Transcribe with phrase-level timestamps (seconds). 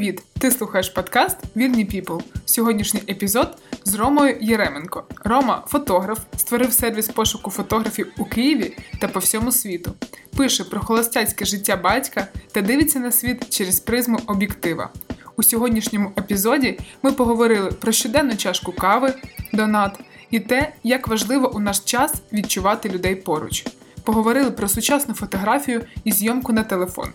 [0.00, 0.22] Привіт!
[0.38, 2.18] Ти слухаєш подкаст Вільні Піпл.
[2.44, 5.04] Сьогоднішній епізод з Ромою Єременко.
[5.24, 9.92] Рома фотограф, створив сервіс пошуку фотографів у Києві та по всьому світу.
[10.36, 14.90] Пише про холостяцьке життя батька та дивиться на світ через призму об'єктива.
[15.36, 19.14] У сьогоднішньому епізоді ми поговорили про щоденну чашку кави,
[19.52, 23.66] донат і те, як важливо у наш час відчувати людей поруч.
[24.04, 27.08] Поговорили про сучасну фотографію і зйомку на телефон.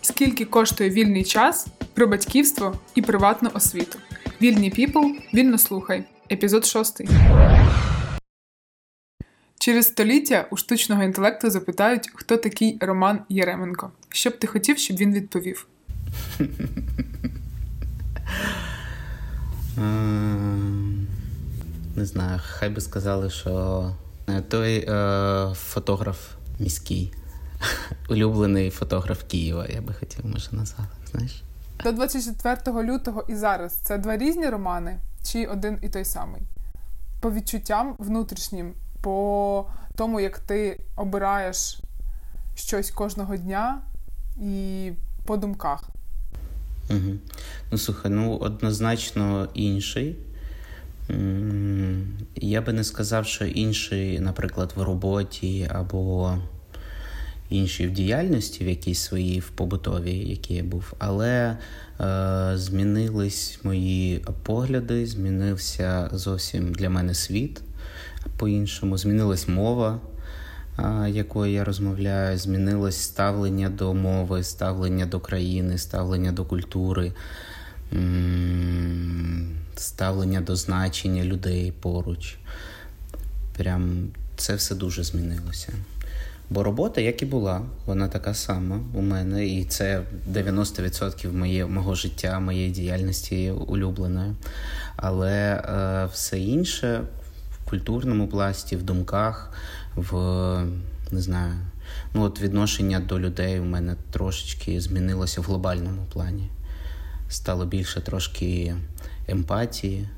[0.00, 3.98] Скільки коштує вільний час, про батьківство і приватну освіту.
[4.42, 5.04] Вільні піпл,
[5.34, 6.04] вільно слухай.
[6.32, 7.02] Епізод 6.
[9.58, 13.90] Через століття у штучного інтелекту запитають, хто такий Роман Єременко.
[14.08, 15.66] Що б ти хотів, щоб він відповів?
[19.78, 21.06] Ем,
[21.96, 23.84] не знаю, хай би сказали, що
[24.48, 27.12] той е, фотограф міський,
[28.08, 30.90] улюблений фотограф Києва, я би хотів, може, назвати.
[31.10, 31.42] знаєш.
[31.84, 36.42] До 24 лютого і зараз це два різні романи чи один і той самий?
[37.20, 41.80] По відчуттям внутрішнім, по тому, як ти обираєш
[42.54, 43.82] щось кожного дня
[44.42, 44.92] і
[45.26, 45.84] по думках.
[46.90, 47.18] Угу.
[47.70, 50.16] Ну, слухай, ну однозначно інший.
[52.34, 56.36] Я би не сказав, що інший, наприклад, в роботі або
[57.50, 61.56] іншій в діяльності, в якійсь своїй в побутовій, якій я був, але
[62.00, 67.62] е, змінились мої погляди, змінився зовсім для мене світ
[68.36, 70.00] по-іншому, змінилась мова,
[71.08, 77.12] якою я розмовляю, змінилось ставлення до мови, ставлення до країни, ставлення до культури.
[79.76, 82.36] Ставлення до значення людей поруч.
[83.56, 85.72] Прям це все дуже змінилося.
[86.50, 90.02] Бо робота, як і була, вона така сама у мене, і це
[90.32, 94.32] 90% моє, мого життя, моєї діяльності улюбленої.
[94.96, 97.00] Але е, все інше
[97.52, 99.52] в культурному пласті, в думках,
[99.96, 100.14] в
[101.12, 101.54] не знаю,
[102.14, 106.50] ну от відношення до людей у мене трошечки змінилося в глобальному плані.
[107.28, 108.74] Стало більше трошки
[109.28, 110.08] емпатії.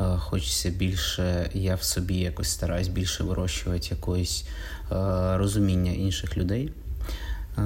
[0.00, 4.94] Е, хочеться більше, я в собі якось стараюсь більше вирощувати якоїсь е,
[5.36, 6.72] розуміння інших людей
[7.58, 7.62] е,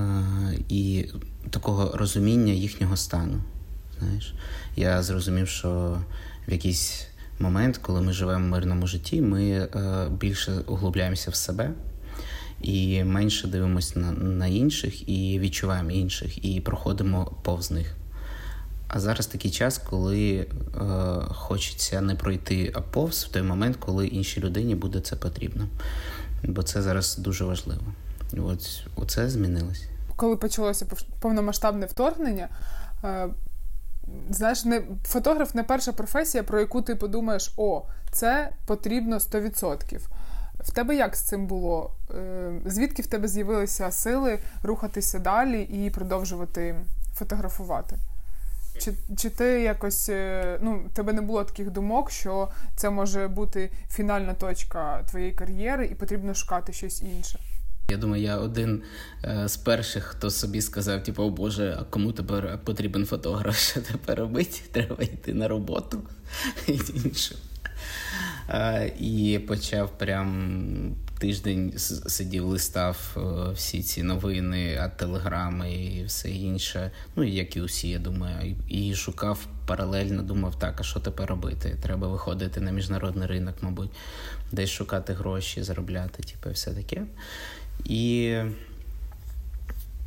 [0.69, 1.07] і
[1.51, 3.43] такого розуміння їхнього стану.
[3.99, 4.35] Знаєш,
[4.77, 5.99] Я зрозумів, що
[6.49, 7.07] в якийсь
[7.39, 9.69] момент, коли ми живемо в мирному житті, ми
[10.21, 11.71] більше углубляємося в себе.
[12.63, 17.98] І менше дивимося на на інших і відчуваємо інших, і проходимо повз них.
[18.89, 20.47] А зараз такий час, коли е,
[21.29, 25.69] хочеться не пройти повз в той момент, коли іншій людині буде це потрібно.
[26.43, 27.83] Бо це зараз дуже важливо.
[28.39, 29.85] От оце змінилось.
[30.17, 30.87] Коли почалося
[31.21, 32.49] повномасштабне вторгнення,
[33.05, 33.29] е,
[34.31, 37.83] знаєш, не фотограф не перша професія, про яку ти подумаєш, о,
[38.13, 40.01] це потрібно 100%.
[40.61, 41.91] В тебе як з цим було?
[42.11, 46.75] Е, звідки в тебе з'явилися сили рухатися далі і продовжувати
[47.15, 47.97] фотографувати?
[48.79, 53.71] Чи чи ти якось е, ну тебе не було таких думок, що це може бути
[53.91, 57.39] фінальна точка твоєї кар'єри, і потрібно шукати щось інше?
[57.91, 58.83] Я думаю, я один
[59.25, 63.57] е, з перших, хто собі сказав: типу, о Боже, а кому тепер потрібен фотограф?
[63.59, 64.61] Що тепер робити?
[64.73, 66.03] Треба йти на роботу
[66.67, 67.37] і інше.
[68.49, 71.73] Е, і почав прям тиждень
[72.07, 76.91] сидів, листав е, всі ці новини, а телеграми і все інше.
[77.17, 81.77] Ну як і усі, я думаю, і шукав паралельно, думав, так, а що тепер робити?
[81.83, 83.91] Треба виходити на міжнародний ринок, мабуть,
[84.53, 87.03] десь шукати гроші, заробляти, типу, все таке.
[87.85, 88.35] І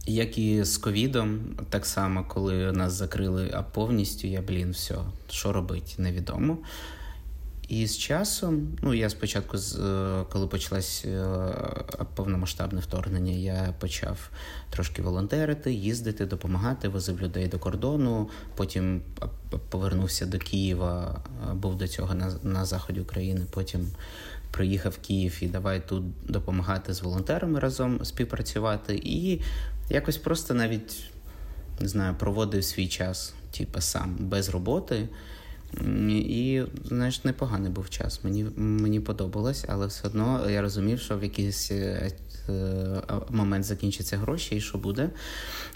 [0.06, 1.40] як і з ковідом,
[1.70, 4.96] так само, коли нас закрили а повністю, я блін, все,
[5.30, 6.58] що робити, невідомо.
[7.72, 11.44] І з часом, ну я спочатку, е, коли почалось е,
[12.16, 14.30] повномасштабне вторгнення, я почав
[14.70, 18.30] трошки волонтерити, їздити, допомагати, возив людей до кордону.
[18.56, 19.02] Потім
[19.70, 21.24] повернувся до Києва,
[21.54, 23.46] був до цього на, на заході України.
[23.52, 23.88] Потім
[24.52, 29.02] приїхав в Київ і давай тут допомагати з волонтерами разом співпрацювати.
[29.04, 29.42] І
[29.90, 31.04] якось просто навіть
[31.80, 35.10] не знаю, проводив свій час, типу, сам без роботи.
[36.10, 38.24] І, знаєш, непоганий був час.
[38.24, 42.12] Мені мені подобалось, але все одно я розумів, що в якийсь е,
[42.50, 45.10] е, момент закінчаться гроші і що буде.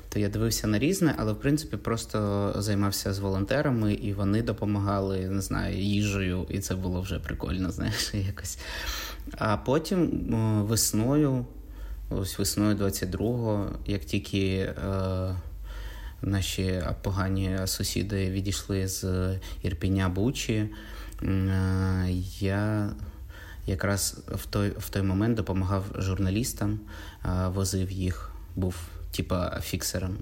[0.09, 5.29] То я дивився на різне, але в принципі просто займався з волонтерами, і вони допомагали,
[5.29, 8.57] не знаю, їжею, і це було вже прикольно, знаєш, якось.
[9.37, 10.09] А потім
[10.67, 11.45] весною,
[12.09, 14.57] ось весною 22-го, як тільки.
[14.57, 15.35] Е,
[16.25, 19.05] наші погані сусіди відійшли з
[19.63, 20.69] Ірпіня Бучі.
[22.39, 22.89] Я
[23.67, 26.79] якраз в той в той момент допомагав журналістам,
[27.47, 28.75] возив їх, був
[29.11, 30.17] типа фіксером,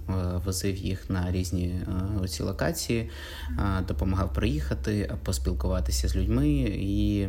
[0.45, 1.81] возив їх на різні
[2.21, 3.09] оці локації,
[3.87, 7.27] допомагав приїхати, поспілкуватися з людьми і.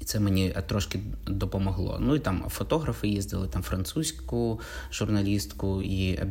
[0.00, 1.98] І це мені трошки допомогло.
[2.00, 4.60] Ну і там фотографи їздили, там французьку
[4.92, 6.24] журналістку і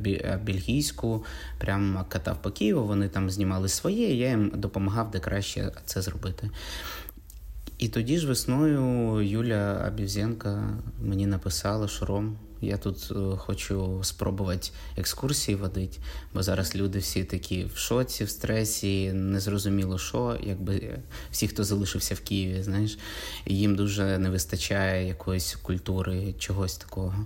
[0.46, 1.24] бельгійську.
[1.58, 2.88] Прям катав по Києву.
[2.88, 4.14] Вони там знімали своє.
[4.14, 6.50] і Я їм допомагав де краще це зробити.
[7.78, 14.70] І тоді ж весною Юля Абівзенка мені написала, що Ром, я тут е, хочу спробувати
[14.98, 15.98] екскурсії водити,
[16.34, 21.00] бо зараз люди всі такі в шоці, в стресі, незрозуміло що, якби
[21.32, 22.98] всі, хто залишився в Києві, знаєш,
[23.46, 27.26] їм дуже не вистачає якоїсь культури, чогось такого.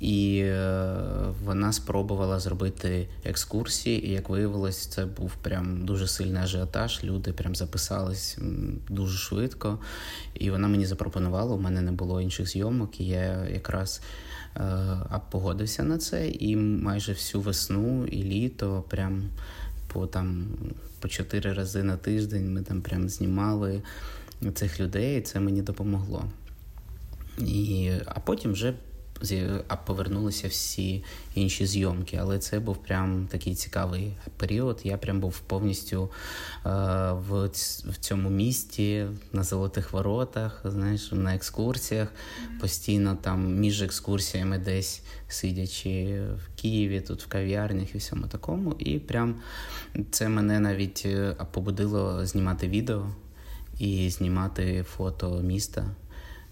[0.00, 0.96] І е,
[1.44, 7.04] вона спробувала зробити екскурсії, і як виявилось, це був прям дуже сильний ажіотаж.
[7.04, 8.38] Люди прям записались
[8.88, 9.78] дуже швидко.
[10.34, 11.54] І вона мені запропонувала.
[11.54, 14.00] У мене не було інших зйомок, і я якраз
[14.56, 16.28] е, погодився на це.
[16.28, 19.22] І майже всю весну і літо прям
[19.92, 20.46] по там
[21.00, 23.82] по чотири рази на тиждень ми там прям знімали
[24.54, 26.24] цих людей, і це мені допомогло.
[27.38, 28.74] І, А потім вже
[29.68, 31.04] а повернулися всі
[31.34, 32.18] інші зйомки.
[32.20, 34.80] Але це був прям такий цікавий період.
[34.84, 36.10] Я прям був повністю
[36.66, 36.68] е,
[37.12, 37.50] в
[37.84, 42.08] в цьому місті, на золотих воротах, знаєш, на екскурсіях,
[42.60, 48.74] постійно там між екскурсіями десь сидячи в Києві, тут в кав'ярнях і всьому такому.
[48.78, 49.34] І прям
[50.10, 53.06] це мене навіть е, побудило знімати відео
[53.78, 55.94] і знімати фото міста.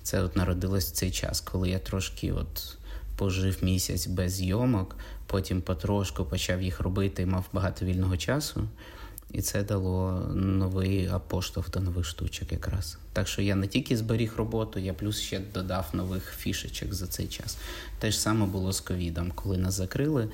[0.02, 2.76] Це от народилось в цей час, коли я трошки от
[3.16, 8.68] пожив місяць без зйомок, потім потрошку почав їх робити і мав багато вільного часу.
[9.32, 12.98] І це дало новий поштовх до нових штучок якраз.
[13.12, 17.26] Так що я не тільки зберіг роботу, я плюс ще додав нових фішечок за цей
[17.26, 17.58] час.
[17.98, 20.28] Те ж саме було з ковідом, коли нас закрили,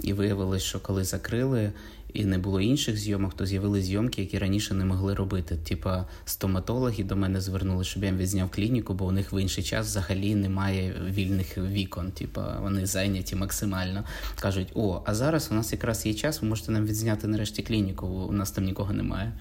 [0.00, 1.72] і виявилось, що коли закрили,
[2.14, 5.56] і не було інших зйомок, то з'явилися зйомки, які раніше не могли робити.
[5.56, 9.86] Типа стоматологи до мене звернули, щоб я відзняв клініку, бо у них в інший час
[9.86, 12.10] взагалі немає вільних вікон.
[12.10, 14.04] Типа вони зайняті максимально.
[14.40, 18.06] Кажуть, о, а зараз у нас якраз є час, ви можете нам відзняти нарешті клініку,
[18.06, 19.32] у нас там нікого немає.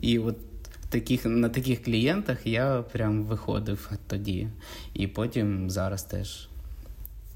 [0.00, 0.36] І от
[0.90, 4.48] таких, На таких клієнтах я прям виходив тоді.
[4.94, 6.48] І потім зараз теж.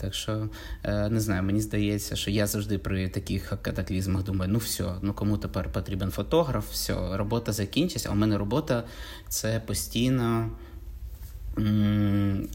[0.00, 0.48] Так що
[0.84, 5.14] е, не знаю, мені здається, що я завжди при таких катаклізмах думаю, ну все, ну
[5.14, 8.08] кому тепер потрібен фотограф, все, робота закінчиться.
[8.08, 8.84] А у мене робота
[9.28, 10.50] це постійно.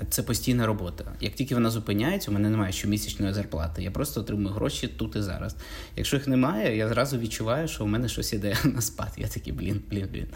[0.10, 1.04] Це постійна робота.
[1.22, 3.84] Як тільки вона зупиняється, у мене немає щомісячної зарплати.
[3.84, 5.56] Я просто отримую гроші тут і зараз.
[5.96, 9.14] Якщо їх немає, я зразу відчуваю, що у мене щось іде на спад.
[9.18, 10.28] Я такий блін, блін, блін.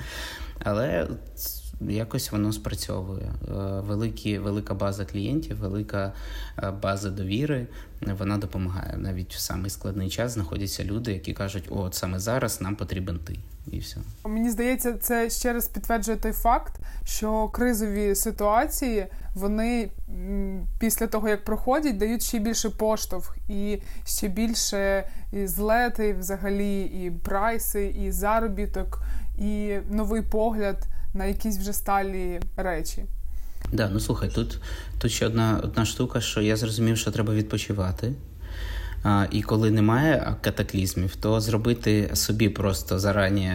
[0.60, 1.08] Але
[1.82, 3.32] якось воно спрацьовує.
[3.48, 6.14] Е, великі, Велика база клієнтів, велика
[6.64, 7.68] е, база довіри,
[8.02, 8.98] вона допомагає.
[8.98, 13.36] Навіть в самий складний час знаходяться люди, які кажуть, от саме зараз нам потрібен ти.
[13.72, 13.98] І все.
[14.26, 16.76] Мені здається, це ще раз підтверджує той факт,
[17.06, 19.92] що кризові ситуації вони
[20.80, 27.12] після того, як проходять, дають ще більше поштовх і ще більше і злети, взагалі, і
[27.12, 29.02] прайси, і заробіток,
[29.38, 33.06] і новий погляд на якісь вже сталі речі.
[33.74, 34.60] Да, ну слухай, тут
[34.98, 38.14] тут ще одна одна штука, що я зрозумів, що треба відпочивати.
[39.04, 43.52] А, І коли немає катаклізмів, то зробити собі просто зарані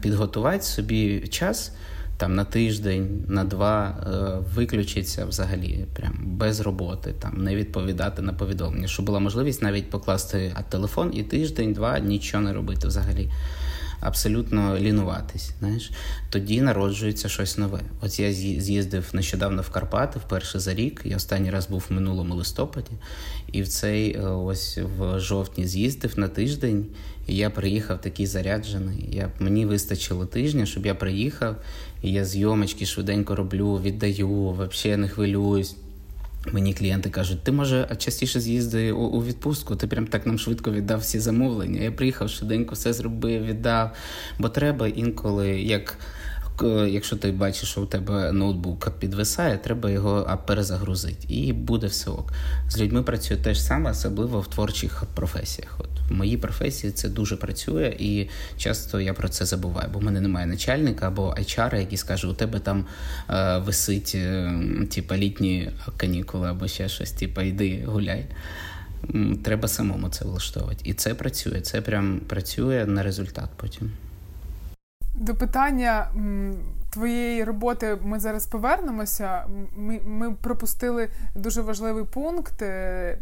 [0.00, 1.72] підготувати собі час
[2.20, 8.32] там на тиждень, на два е, виключиться взагалі, прям без роботи, там не відповідати на
[8.32, 13.30] повідомлення, щоб була можливість навіть покласти телефон і тиждень-два нічого не робити взагалі
[14.00, 15.50] абсолютно лінуватись.
[15.58, 15.90] Знаєш,
[16.30, 17.80] тоді народжується щось нове.
[18.00, 21.02] От я з'їздив нещодавно в Карпати вперше за рік.
[21.04, 22.90] Я останній раз був в минулому листопаді,
[23.52, 26.86] і в цей е, ось в жовтні з'їздив на тиждень.
[27.28, 29.08] І я приїхав такий заряджений.
[29.12, 31.56] Я, Мені вистачило тижня, щоб я приїхав,
[32.02, 35.76] і я зйомочки швиденько роблю, віддаю, взагалі не хвилююсь.
[36.52, 40.72] Мені клієнти кажуть, ти може частіше з'їзди у, у відпустку, ти прям так нам швидко
[40.72, 41.80] віддав всі замовлення.
[41.82, 43.90] Я приїхав швиденько, все зробив, віддав.
[44.38, 45.98] Бо треба інколи, як
[46.88, 51.26] якщо ти бачиш, що у тебе ноутбук підвисає, треба його перезагрузити.
[51.28, 52.32] І буде все ок.
[52.68, 55.76] З людьми працює те ж саме, особливо в творчих професіях.
[55.78, 60.02] От В моїй професії це дуже працює, і часто я про це забуваю, бо в
[60.02, 62.84] мене немає начальника або HR, який скаже, у тебе там
[63.30, 64.52] е, висить е,
[64.90, 68.26] типа літні канікули або ще щось, типа йди гуляй.
[69.42, 70.80] треба самому це влаштовувати.
[70.84, 71.60] І це працює.
[71.60, 73.90] Це прям працює на результат потім.
[75.14, 76.08] До питання
[76.90, 79.44] твоєї роботи ми зараз повернемося.
[79.76, 83.18] Ми ми пропустили дуже важливий пункт е,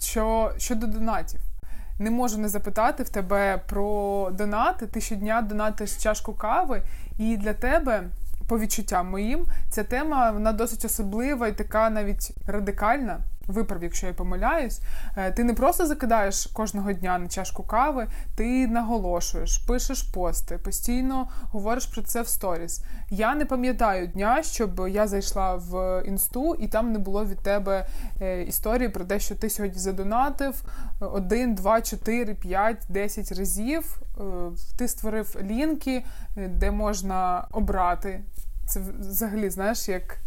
[0.00, 1.40] що, щодо донатів.
[1.98, 4.86] Не можу не запитати в тебе про донати.
[4.86, 6.82] Ти щодня донатиш чашку кави,
[7.18, 8.02] і для тебе
[8.48, 13.18] по відчуттям моїм, ця тема вона досить особлива і така навіть радикальна.
[13.50, 14.80] Виправ, якщо я помиляюсь,
[15.16, 21.28] е, ти не просто закидаєш кожного дня на чашку кави, ти наголошуєш, пишеш пости, постійно
[21.52, 22.84] говориш про це в сторіс.
[23.10, 27.86] Я не пам'ятаю дня, щоб я зайшла в інсту, і там не було від тебе
[28.20, 30.62] е, історії про те, що ти сьогодні задонатив
[31.00, 34.02] один, два, чотири, п'ять, десять разів.
[34.20, 34.22] Е,
[34.78, 36.04] ти створив лінки,
[36.36, 38.20] де можна обрати
[38.70, 40.18] це взагалі, знаєш, як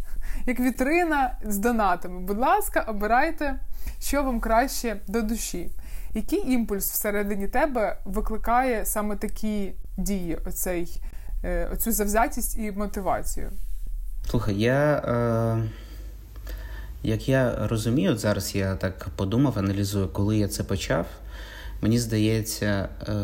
[0.46, 2.20] як вітрина з донатами.
[2.20, 3.60] Будь ласка, обирайте,
[4.00, 5.70] що вам краще до душі.
[6.14, 11.00] Який імпульс всередині тебе викликає саме такі дії, оцей,
[11.44, 13.50] е, оцю завзятість і мотивацію?
[14.30, 14.96] Слухай, я.
[14.96, 15.84] Е...
[17.06, 21.06] Як я розумію, от зараз я так подумав, аналізую, коли я це почав.
[21.80, 23.14] Мені здається, е,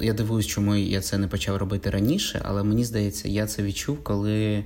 [0.00, 4.04] я дивуюсь, чому я це не почав робити раніше, але мені здається, я це відчув,
[4.04, 4.64] коли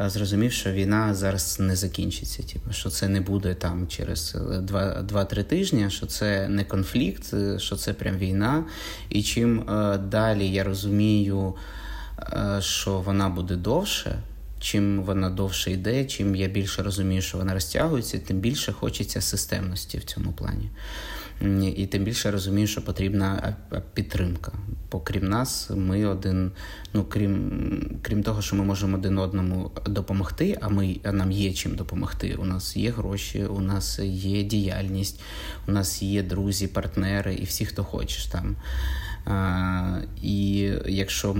[0.00, 2.42] зрозумів, що війна зараз не закінчиться.
[2.42, 7.76] Типу, що це не буде там через 2-3 тижні, що це не конфлікт, е, що
[7.76, 8.64] це прям війна.
[9.08, 9.64] І чим
[10.10, 11.54] далі я розумію,
[12.60, 14.22] що вона буде довше.
[14.60, 19.98] Чим вона довше йде, чим я більше розумію, що вона розтягується, тим більше хочеться системності
[19.98, 20.70] в цьому плані.
[21.76, 23.56] І тим більше розумію, що потрібна
[23.94, 24.52] підтримка.
[24.92, 26.52] Бо крім нас, ми один,
[26.94, 31.52] ну крім крім того, що ми можемо один одному допомогти, а ми а нам є
[31.52, 32.34] чим допомогти.
[32.34, 35.20] У нас є гроші, у нас є діяльність,
[35.68, 38.56] у нас є друзі, партнери і всі, хто хочеш там.
[40.22, 41.36] І якщо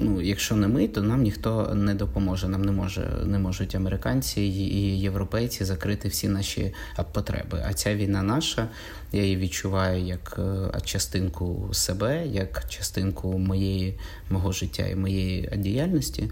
[0.00, 2.48] ну, якщо не ми, то нам ніхто не допоможе.
[2.48, 6.74] Нам не може не можуть американці і європейці закрити всі наші
[7.12, 7.64] потреби.
[7.68, 8.68] А ця війна наша,
[9.12, 13.98] я її відчуваю як е, частинку себе, як частинку моєї
[14.30, 16.30] мого життя і моєї діяльності.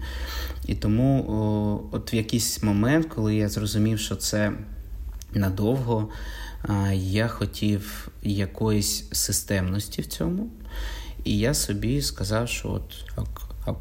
[0.67, 4.51] І тому, о, от в якийсь момент, коли я зрозумів, що це
[5.33, 6.09] надовго
[6.93, 10.49] я хотів якоїсь системності в цьому,
[11.23, 13.05] і я собі сказав, що от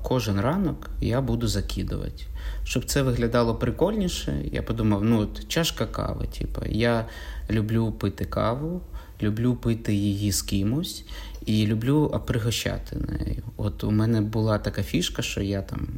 [0.02, 2.24] кожен ранок я буду закидувати.
[2.64, 6.26] Щоб це виглядало прикольніше, я подумав: ну от чашка кави.
[6.26, 7.06] Типу, я
[7.50, 8.80] люблю пити каву,
[9.22, 11.04] люблю пити її з кимось
[11.46, 13.42] і люблю пригощати нею.
[13.56, 15.88] От у мене була така фішка, що я там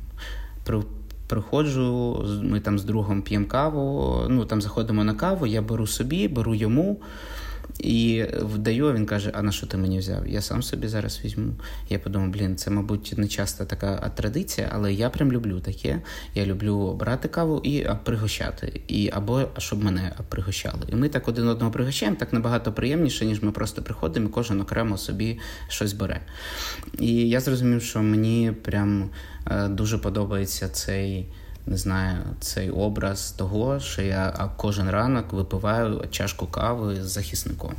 [1.28, 6.28] приходжу, ми там з другом п'ємо каву, ну там заходимо на каву, я беру собі,
[6.28, 7.00] беру йому.
[7.78, 10.28] І вдаю, він каже: А на що ти мені взяв?
[10.28, 11.52] Я сам собі зараз візьму.
[11.88, 16.00] Я подумав, блін, це, мабуть, не часто така традиція, але я прям люблю таке.
[16.34, 18.80] Я люблю брати каву і пригощати.
[18.88, 20.80] І Або щоб мене пригощали.
[20.88, 24.60] І ми так один одного пригощаємо, так набагато приємніше, ніж ми просто приходимо і кожен
[24.60, 26.20] окремо собі щось бере.
[26.98, 29.10] І я зрозумів, що мені прям
[29.68, 31.26] дуже подобається цей
[31.68, 37.74] не знаю, цей образ того, що я кожен ранок випиваю чашку кави з захисником,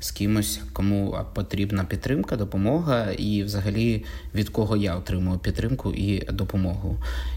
[0.00, 6.96] з кимось, кому потрібна підтримка, допомога, і взагалі від кого я отримую підтримку і допомогу.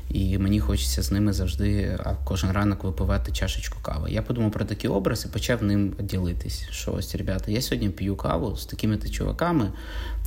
[0.10, 4.12] І мені хочеться з ними завжди кожен ранок випивати чашечку кави.
[4.12, 6.66] Я подумав про такий образ і почав ним ділитись.
[6.72, 9.72] Що ось, ребята, я сьогодні п'ю каву з такими-то чуваками,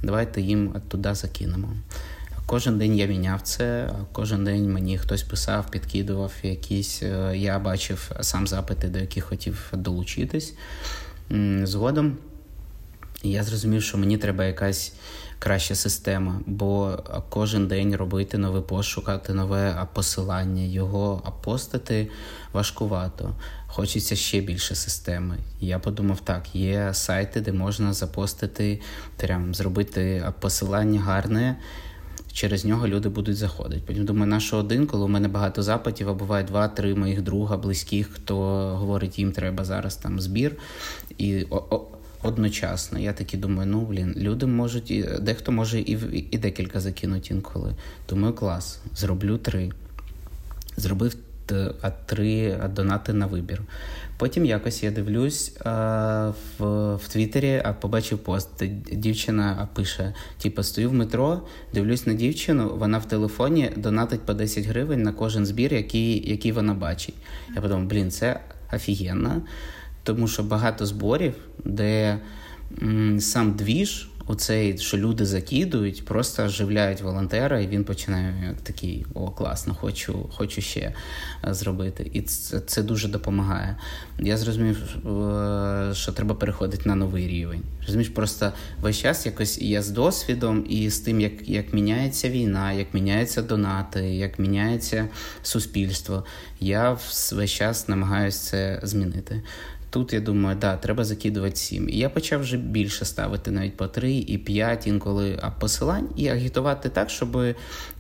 [0.03, 1.69] давайте їм туди закинемо.
[2.47, 7.03] Кожен день я міняв це, кожен день мені хтось писав, підкидував якісь.
[7.03, 10.55] Е, я бачив сам запити, до яких хотів долучитись.
[11.63, 12.17] Згодом
[13.23, 14.93] я зрозумів, що мені треба якась
[15.39, 16.99] краща система, бо
[17.29, 22.09] кожен день робити новий пост, шукати нове посилання, його апостити
[22.53, 23.35] важкувато.
[23.67, 25.37] Хочеться ще більше системи.
[25.61, 28.81] Я подумав, так, є сайти, де можна запостити,
[29.17, 31.57] прям зробити посилання гарне
[32.37, 33.83] через нього люди будуть заходити.
[33.87, 37.57] Потім думаю, на що один, коли у мене багато запитів, а буває два-три моїх друга,
[37.57, 38.37] близьких, хто
[38.77, 40.57] говорить, їм треба зараз там збір.
[41.19, 41.47] І
[42.23, 45.99] одночасно я таки думаю, ну блін, люди можуть, і дехто може і
[46.31, 47.75] і декілька закинути інколи.
[48.09, 49.73] Думаю, клас, зроблю три.
[50.77, 51.17] Зробив
[51.83, 53.63] а три донати на вибір.
[54.19, 58.49] Потім якось я дивлюсь а, в в Твіттері, а побачив пост.
[58.93, 61.43] Дівчина пише: типу, стою в метро,
[61.75, 66.53] дивлюсь на дівчину, вона в телефоні донатить по 10 гривень на кожен збір, який який
[66.53, 67.15] вона бачить.
[67.55, 68.41] Я подумав, блін, це
[68.73, 69.43] офігенно.
[70.03, 72.19] тому що багато зборів, де
[72.83, 79.31] м, сам двіж оцей, що люди закидують, просто оживляють волонтера, і він починає такий: о,
[79.31, 80.95] класно, хочу хочу ще е,
[81.55, 82.11] зробити.
[82.13, 83.77] І це, це дуже допомагає.
[84.19, 87.63] Я зрозумів, е, що треба переходити на новий рівень.
[87.81, 92.73] Розумієш, просто весь час якось я з досвідом і з тим, як як міняється війна,
[92.73, 95.09] як міняються донати, як міняється
[95.43, 96.25] суспільство.
[96.61, 96.99] Я
[97.33, 99.43] весь час намагаюся це змінити.
[99.97, 101.89] Тут я думаю, да, треба закидувати 7.
[101.89, 106.89] І я почав вже більше ставити навіть по 3 і 5 інколи посилань і агітувати
[106.89, 107.39] так, щоб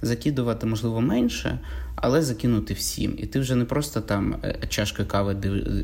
[0.02, 1.58] закидувати, можливо, менше,
[1.94, 3.14] але закинути всім.
[3.18, 5.34] І ти вже не просто там е, чашкою кави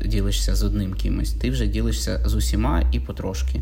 [0.05, 3.61] ділишся з одним кимось, ти вже ділишся з усіма і потрошки.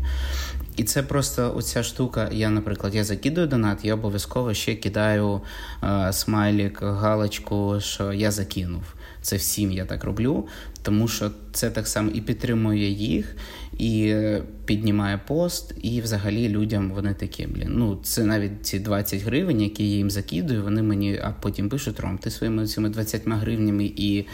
[0.76, 2.28] І це просто оця штука.
[2.32, 5.40] Я, наприклад, я закидую донат, я обов'язково ще кидаю
[5.82, 8.82] е, смайлік, галочку, що я закинув.
[9.22, 10.46] Це всім я так роблю,
[10.82, 13.36] тому що це так само і підтримує їх,
[13.78, 17.68] і е, піднімає пост, і взагалі людям вони такі, блін.
[17.70, 22.00] Ну це навіть ці 20 гривень, які я їм закидую, вони мені а потім пишуть
[22.00, 24.24] Ром, ти своїми цими 20 гривнями і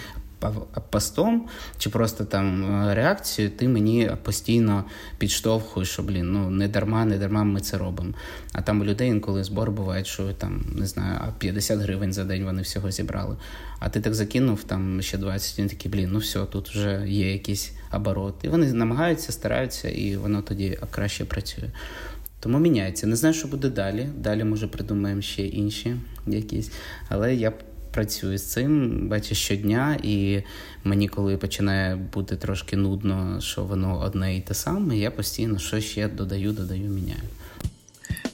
[0.91, 4.85] постом чи просто там реакцією, ти мені постійно
[5.19, 8.15] підштовхуєш, що блін, ну не дарма, не дарма ми це робимо.
[8.53, 12.45] А там у людей інколи збор буває, що там не знаю, 50 гривень за день
[12.45, 13.37] вони всього зібрали.
[13.79, 17.33] А ти так закинув там ще 20, він такий, блін, ну все, тут вже є
[17.33, 18.35] якийсь оборот.
[18.43, 21.71] І вони намагаються, стараються, і воно тоді краще працює.
[22.41, 23.07] Тому міняється.
[23.07, 24.09] Не знаю, що буде далі.
[24.17, 26.71] Далі, може, придумаємо ще інші якісь.
[27.09, 27.53] Але я
[27.99, 30.43] працюю з цим, бачу щодня, і
[30.85, 35.81] мені, коли починає бути трошки нудно, що воно одне і те саме, я постійно що
[35.81, 37.21] ще додаю, додаю, міняю.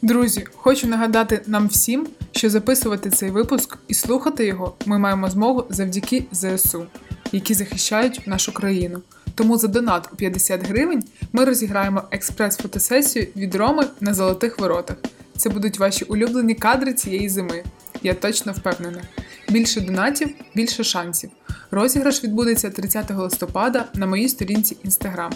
[0.03, 5.65] Друзі, хочу нагадати нам всім, що записувати цей випуск і слухати його ми маємо змогу
[5.71, 6.87] завдяки ЗСУ,
[7.33, 9.03] які захищають нашу країну.
[9.35, 14.97] Тому за донат у 50 гривень ми розіграємо експрес-фотосесію від Роми на золотих воротах.
[15.37, 17.65] Це будуть ваші улюблені кадри цієї зими.
[18.05, 19.03] Я точно впевнена.
[19.49, 21.31] Більше донатів, більше шансів.
[21.71, 25.33] Розіграш відбудеться 30 листопада на моїй сторінці Instagram.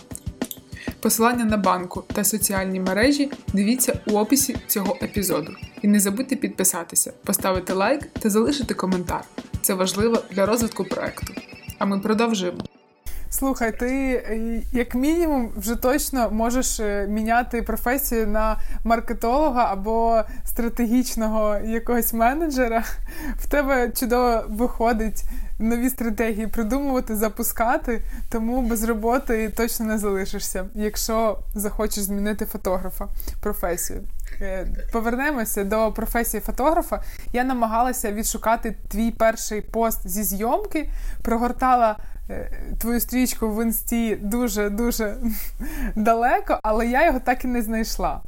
[1.00, 5.52] Посилання на банку та соціальні мережі дивіться у описі цього епізоду.
[5.82, 9.24] І не забудьте підписатися, поставити лайк та залишити коментар.
[9.62, 11.34] Це важливо для розвитку проекту.
[11.78, 12.60] А ми продовжуємо.
[13.30, 21.56] Слухай, ти е, як мінімум вже точно можеш е, міняти професію на маркетолога або стратегічного
[21.56, 22.84] якогось менеджера.
[23.38, 25.24] В тебе чудово виходить
[25.58, 33.08] нові стратегії придумувати, запускати, тому без роботи точно не залишишся, якщо захочеш змінити фотографа
[33.40, 34.00] професію.
[34.40, 37.02] Е, повернемося до професії фотографа.
[37.32, 40.90] Я намагалася відшукати твій перший пост зі зйомки,
[41.22, 41.96] прогортала
[42.78, 45.16] твою стрічку в інсті дуже-дуже
[45.96, 48.20] далеко, але я його так і не знайшла.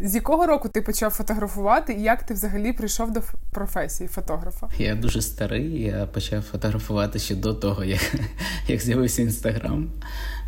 [0.00, 4.68] З якого року ти почав фотографувати, і як ти взагалі прийшов до професії фотографа?
[4.78, 8.14] Я дуже старий, я почав фотографувати ще до того, як
[8.68, 9.90] як з'явився інстаграм.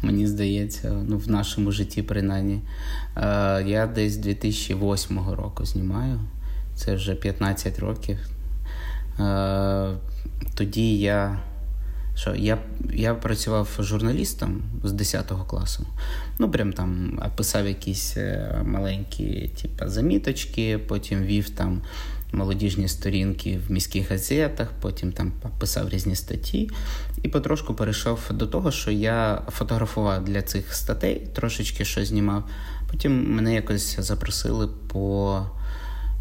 [0.02, 2.60] Мені здається, ну в нашому житті, принаймні.
[3.64, 6.20] Я десь 2008 року знімаю.
[6.74, 8.18] Це вже 15 років.
[10.54, 11.38] Тоді я
[12.14, 12.58] що я
[12.92, 15.86] я працював журналістом з 10 класу.
[16.38, 21.82] Ну, прям там писав якісь е, маленькі типу, заміточки, потім вів там
[22.32, 26.70] молодіжні сторінки в міських газетах, потім там писав різні статті.
[27.22, 32.44] І потрошку перейшов до того, що я фотографував для цих статей, трошечки щось знімав.
[32.90, 35.42] Потім мене якось запросили по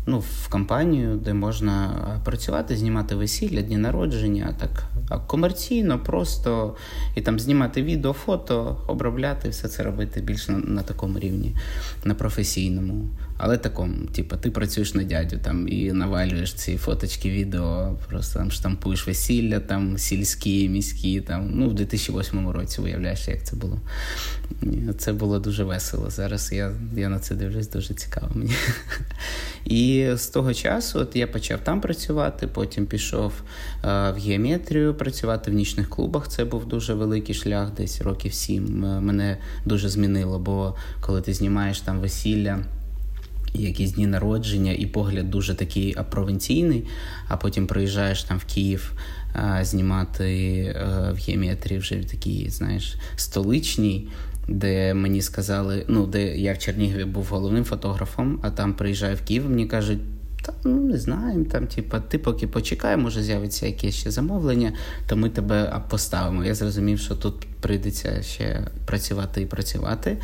[0.06, 1.92] ну, в компанію, де можна
[2.26, 4.84] працювати, знімати весілля, дні народження, так
[5.18, 6.76] комерційно, просто
[7.16, 11.56] і там знімати відео, фото, обробляти, все це робити більше на, на такому рівні,
[12.04, 13.10] на професійному.
[13.42, 18.52] Але такому, типу, ти працюєш на дядю там і навалюєш ці фоточки, відео, просто там
[18.52, 21.22] штампуєш весілля, там сільські, міські.
[21.22, 23.80] Там, Ну, в 2008 році уявляєш, як це було.
[24.98, 26.10] Це було дуже весело.
[26.10, 28.54] Зараз я я на це дивлюсь, дуже цікаво мені.
[29.66, 33.34] І з того часу от я почав там працювати, потім пішов
[33.82, 36.28] а, в геометрію працювати в нічних клубах.
[36.28, 38.80] Це був дуже великий шлях, десь років сім.
[38.80, 42.64] Мене дуже змінило, бо коли ти знімаєш там весілля
[43.54, 46.84] якісь дні народження, і погляд дуже такий провінційний,
[47.28, 48.94] а потім приїжджаєш там в Київ
[49.34, 54.08] а, знімати а, в геометрії вже такий, знаєш, столичній.
[54.48, 59.22] Де мені сказали, ну де я в Чернігові був головним фотографом, а там приїжджаю в
[59.22, 60.00] Київ, мені кажуть,
[60.42, 61.46] та ну не знаємо.
[61.46, 64.74] Там, типа, ти поки почекай, може з'явиться якесь ще замовлення,
[65.08, 66.46] то ми тебе поставимо.
[66.46, 70.18] Я зрозумів, що тут прийдеться ще працювати і працювати.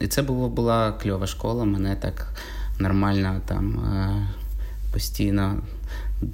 [0.00, 1.64] І це було, була кльова школа.
[1.64, 2.34] Мене так
[2.78, 4.26] нормально там е,
[4.92, 5.62] постійно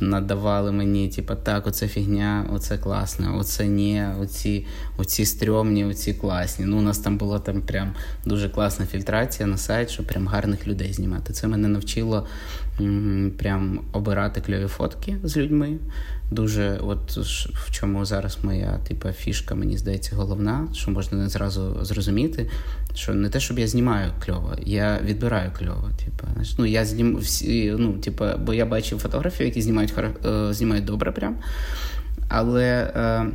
[0.00, 6.64] надавали мені, типу, так, оце фігня, оце класне, оце ні, оці оці стрьомні, оці класні.
[6.64, 7.92] Ну, У нас там була там прям
[8.26, 11.32] дуже класна фільтрація на сайт, щоб прям гарних людей знімати.
[11.32, 12.26] Це мене навчило
[12.80, 15.76] м- прям обирати кльові фотки з людьми.
[16.34, 17.16] Дуже, от
[17.54, 22.50] в чому зараз моя типу, фішка, мені здається, головна, що можна не зразу зрозуміти,
[22.94, 25.90] що не те, щоб я знімаю кльово, я відбираю кльово.
[26.04, 26.26] Типу,
[26.58, 31.12] ну, я знім всі, ну, типу, бо я бачив фотографії, які знімають е, знімають добре,
[31.12, 31.36] прям.
[32.28, 33.26] Але е,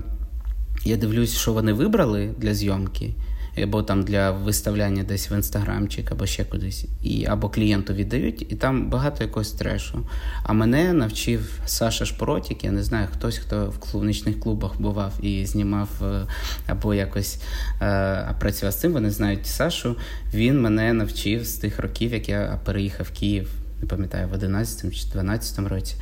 [0.85, 3.13] я дивлюсь, що вони вибрали для зйомки
[3.61, 8.55] або там для виставляння десь в інстаграмчик, або ще кудись, і або клієнту віддають, і
[8.55, 9.99] там багато якогось трешу.
[10.43, 15.45] А мене навчив Саша Шпоротік, я не знаю, хтось, хто в нічних клубах бував і
[15.45, 16.27] знімав е,
[16.67, 17.41] або якось
[17.81, 18.93] е, працював з цим.
[18.93, 19.95] Вони знають Сашу.
[20.33, 23.49] Він мене навчив з тих років, як я переїхав в Київ,
[23.81, 25.95] не пам'ятаю, в 11 чи 12 році.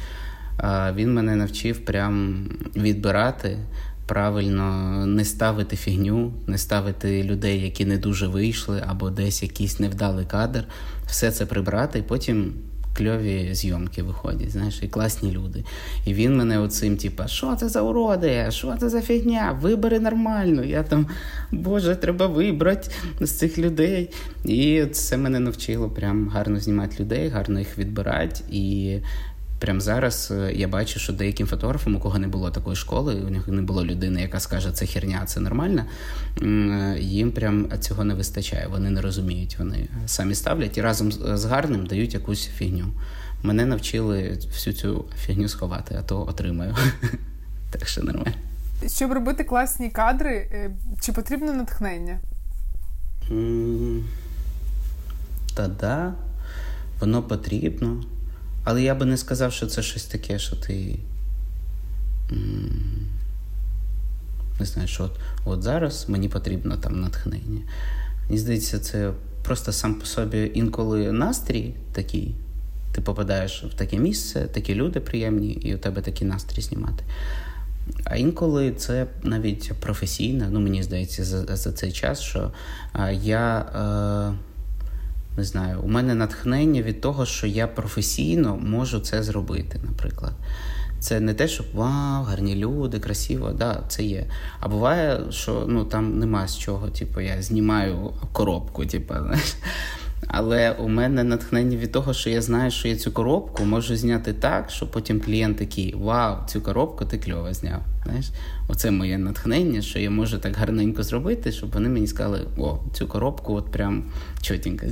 [0.96, 3.58] Він мене навчив прям відбирати
[4.08, 10.26] правильно не ставити фігню, не ставити людей, які не дуже вийшли, або десь якийсь невдалий
[10.26, 10.64] кадр,
[11.08, 12.54] все це прибрати, і потім.
[12.98, 15.64] Кльові зйомки виходять, знаєш, і класні люди.
[16.06, 19.60] І він мене оцим, типа, що це за уроди, що це за фігня?
[19.62, 20.64] Вибери нормально.
[20.64, 21.08] Я там,
[21.52, 22.92] Боже, треба вибрати
[23.22, 24.10] з цих людей.
[24.46, 28.44] І це мене навчило прям гарно знімати людей, гарно їх відбирати.
[28.52, 28.98] І
[29.60, 33.30] Прямо зараз е, я бачу, що деяким фотографам, у кого не було такої школи, у
[33.30, 35.86] них не було людини, яка скаже, це херня, це нормально.
[36.42, 38.68] Е, їм прям цього не вистачає.
[38.68, 39.60] Вони не розуміють.
[39.60, 42.86] Вони самі ставлять і разом з гарним дають якусь фігню.
[43.44, 46.76] Мене навчили всю цю фігню сховати, а то отримаю.
[47.72, 48.34] Так що нормально.
[48.88, 52.20] Щоб робити класні кадри, е, чи потрібно натхнення?
[55.56, 56.14] Та да,
[57.00, 58.04] воно потрібно.
[58.70, 61.00] Але я би не сказав, що це щось таке, що ти.
[64.60, 65.12] Не знаю, що от,
[65.46, 67.62] от зараз мені потрібно там натхнення.
[68.24, 69.12] Мені здається, це
[69.44, 72.36] просто сам по собі інколи настрій такий.
[72.92, 77.04] Ти попадаєш в таке місце, такі люди приємні, і у тебе такий настрій знімати.
[78.04, 82.52] А інколи це навіть професійно, ну мені здається, за за цей час, що
[83.22, 83.60] я.
[84.36, 84.47] Е,
[85.38, 90.34] не знаю, у мене натхнення від того, що я професійно можу це зробити, наприклад.
[91.00, 94.26] Це не те, що вау, гарні люди, красиво, да, це є.
[94.60, 96.90] А буває, що ну там нема з чого.
[96.90, 99.56] Типу, я знімаю коробку, типу, знаєш.
[100.28, 104.34] Але у мене натхнення від того, що я знаю, що я цю коробку можу зняти
[104.34, 107.82] так, що потім клієнт такий: Вау, цю коробку ти кльово зняв.
[108.06, 108.26] Знаєш,
[108.68, 113.08] Оце моє натхнення, що я можу так гарненько зробити, щоб вони мені сказали, о, цю
[113.08, 114.04] коробку от прям
[114.42, 114.86] чотенько.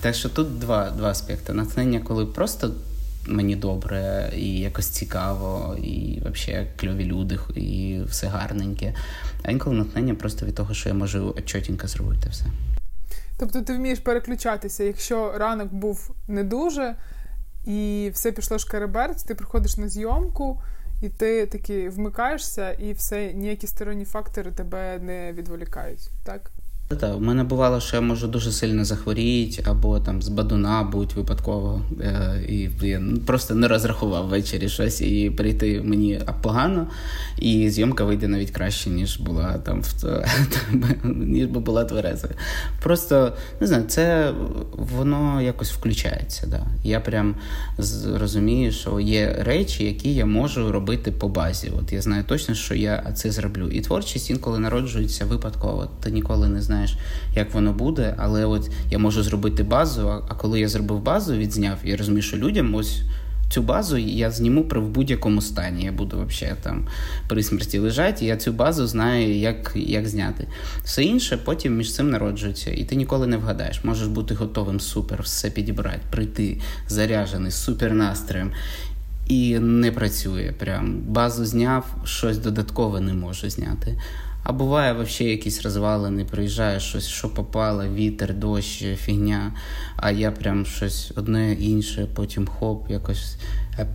[0.00, 1.52] Так що тут два два аспекти.
[1.52, 2.70] Натхнення, коли просто
[3.26, 8.94] мені добре, і якось цікаво, і взагалі кльові люди, і все гарненьке.
[9.42, 12.44] А інколи натхнення просто від того, що я можу чотенько зробити все.
[13.38, 16.96] Тобто ти вмієш переключатися, якщо ранок був не дуже
[17.66, 20.62] і все пішло шкереберць, ти приходиш на зйомку,
[21.02, 26.50] і ти таки вмикаєшся, і все ніякі сторонні фактори тебе не відволікають, так?
[26.88, 31.12] Так, у мене бувало, що я можу дуже сильно захворіти, або там з бадуна будь
[31.12, 31.82] випадково.
[32.00, 36.86] Е, і я просто не розрахував ввечері щось і прийти мені погано,
[37.38, 40.24] і зйомка вийде навіть краще, ніж була там в
[41.04, 42.28] ніж би була твереза.
[42.82, 44.32] Просто не знаю, це
[44.72, 46.46] воно якось включається.
[46.46, 46.66] Да.
[46.84, 47.34] Я прям
[48.14, 51.72] розумію, що є речі, які я можу робити по базі.
[51.78, 53.68] От я знаю точно, що я це зроблю.
[53.68, 55.90] І творчість інколи народжується випадково.
[56.00, 56.96] Ти ніколи не знаєш знаєш,
[57.34, 58.14] як воно буде.
[58.18, 60.08] Але от я можу зробити базу.
[60.28, 63.02] А коли я зробив базу, відзняв, я розумію, що людям ось.
[63.48, 65.84] Цю базу я зніму при в будь-якому стані.
[65.84, 66.86] Я буду взагалі там
[67.28, 70.46] при смерті лежати, і я цю базу знаю, як як зняти.
[70.84, 73.84] Все інше потім між цим народжується, і ти ніколи не вгадаєш.
[73.84, 78.52] Можеш бути готовим супер, все підібрати, прийти заряджений, супер настроєм.
[79.28, 80.54] І не працює.
[80.58, 83.98] Прям базу зняв, щось додаткове не можу зняти.
[84.48, 89.52] А буває взагалі якісь розвалини, приїжджає щось, що попало, вітер, дощ, фігня.
[89.96, 93.36] А я прям щось одне інше, потім хоп, якось
[93.78, 93.86] е,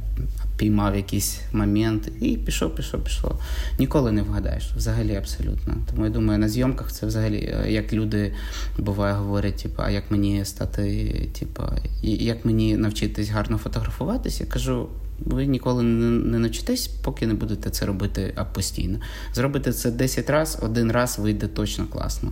[0.58, 3.40] піймав якийсь момент і пішов, пішов, пішло.
[3.80, 5.76] Ніколи не вгадаєш, взагалі абсолютно.
[5.90, 8.34] Тому я думаю, на зйомках це взагалі, е, як люди
[8.78, 11.64] буває говорять, типу, а як мені стати, типу,
[12.04, 14.90] як мені навчитись гарно фотографуватись, я кажу.
[15.26, 19.00] Ви ніколи не навчитесь, поки не будете це робити постійно.
[19.34, 22.32] Зробите це 10 разів, один раз вийде точно класно.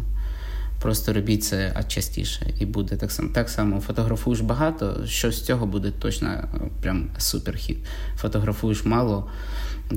[0.82, 3.30] Просто робіть це частіше і буде так само.
[3.30, 6.48] Так само фотографуєш багато, що з цього буде точно
[6.82, 7.78] прям суперхіт.
[8.18, 9.32] Фотографуєш мало,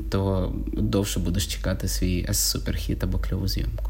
[0.09, 3.89] то довше будеш чекати свій суперхіт або кльову зйомку.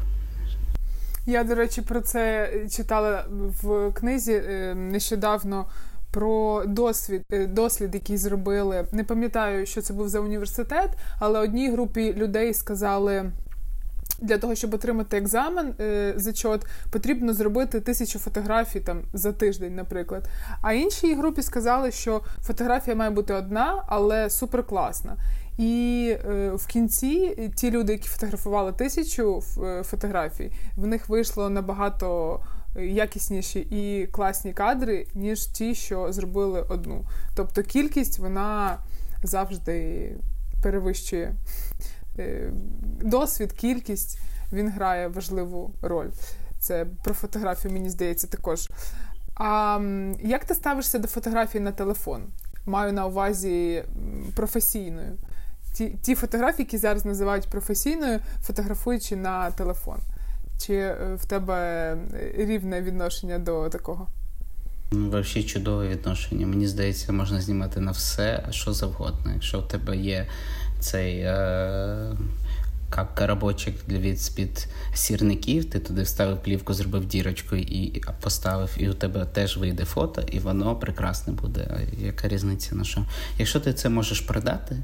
[1.26, 3.24] Я, до речі, про це читала
[3.62, 5.66] в книзі е, нещодавно
[6.14, 8.86] про досвід, е, дослід, який зробили.
[8.92, 13.32] Не пам'ятаю, що це був за університет, але одній групі людей сказали.
[14.20, 20.28] Для того, щоб отримати екзамен е, зачот, потрібно зробити тисячу фотографій там за тиждень, наприклад.
[20.62, 25.16] А іншій групі сказали, що фотографія має бути одна, але суперкласна.
[25.58, 29.42] І е, в кінці ті люди, які фотографували тисячу
[29.82, 32.40] фотографій, в них вийшло набагато
[32.76, 37.04] якісніші і класні кадри, ніж ті, що зробили одну.
[37.34, 38.78] Тобто кількість вона
[39.22, 40.10] завжди
[40.62, 41.34] перевищує
[42.18, 42.52] е,
[43.02, 44.18] досвід, кількість
[44.52, 46.08] він грає важливу роль.
[46.58, 48.68] Це про фотографію, мені здається, також.
[49.34, 49.80] А
[50.20, 52.22] як ти ставишся до фотографії на телефон?
[52.66, 53.84] Маю на увазі
[54.36, 55.16] професійною.
[55.74, 59.98] Ті ті фотографії, які зараз називають професійною, фотографуючи на телефон.
[60.58, 61.96] Чи е, в тебе
[62.36, 64.08] рівне відношення до такого?
[64.92, 66.46] Ну, взагалі чудове відношення.
[66.46, 69.32] Мені здається, можна знімати на все, що завгодно.
[69.32, 70.26] Якщо в тебе є
[70.80, 72.16] цей е-
[73.14, 78.94] коробочок для від з-під сірників, ти туди вставив плівку, зробив дірочку і поставив, і у
[78.94, 81.80] тебе теж вийде фото, і воно прекрасне буде.
[81.98, 83.04] Яка різниця на що?
[83.38, 84.76] Якщо ти це можеш продати,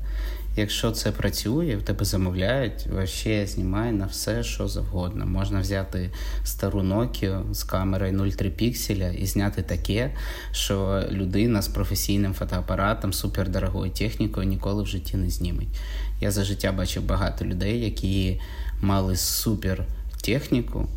[0.56, 5.26] Якщо це працює, в тебе замовляють, вообще знімай на все, що завгодно.
[5.26, 6.10] Можна взяти
[6.44, 10.14] стару Nokia з камерою 0,3 пікселя і зняти таке,
[10.52, 15.80] що людина з професійним фотоапаратом, супердорогою технікою ніколи в житті не зніметь.
[16.20, 18.40] Я за життя бачив багато людей, які
[18.80, 19.84] мали супер
[20.22, 20.88] техніку.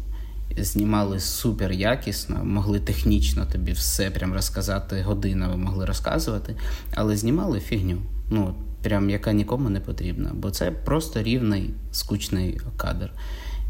[0.57, 6.55] Знімали супер якісно, могли технічно тобі все прям розказати, годинами могли розказувати,
[6.93, 7.97] але знімали фігню.
[8.29, 13.11] Ну, прям яка нікому не потрібна, бо це просто рівний скучний кадр.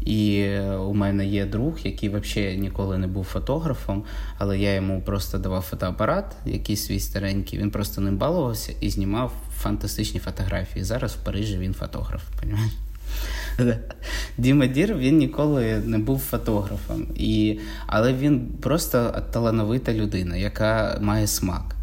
[0.04, 4.04] І у мене є друг, який взагалі ніколи не був фотографом,
[4.38, 7.58] але я йому просто давав фотоапарат, якийсь свій старенький.
[7.58, 10.84] Він просто ним балувався і знімав фантастичні фотографії.
[10.84, 12.22] Зараз в Парижі він фотограф.
[12.40, 12.72] Понимаєш?
[14.38, 21.26] Діма Дір він ніколи не був фотографом, І, але він просто талановита людина, яка має
[21.26, 21.76] смак.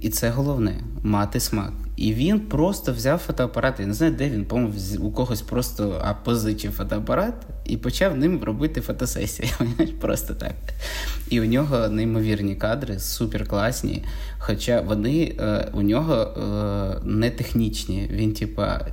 [0.00, 1.72] І це головне мати смак.
[1.96, 3.80] І він просто взяв фотоапарат.
[3.80, 8.80] Я не знаю, де він, по-моєму, у когось просто позичив фотоапарат і почав ним робити
[8.80, 9.52] фотосесії.
[10.00, 10.54] Просто так.
[11.30, 14.04] І у нього неймовірні кадри, супер класні.
[14.38, 18.08] Хоча вони е, у нього е, не технічні.
[18.12, 18.86] Він, типа.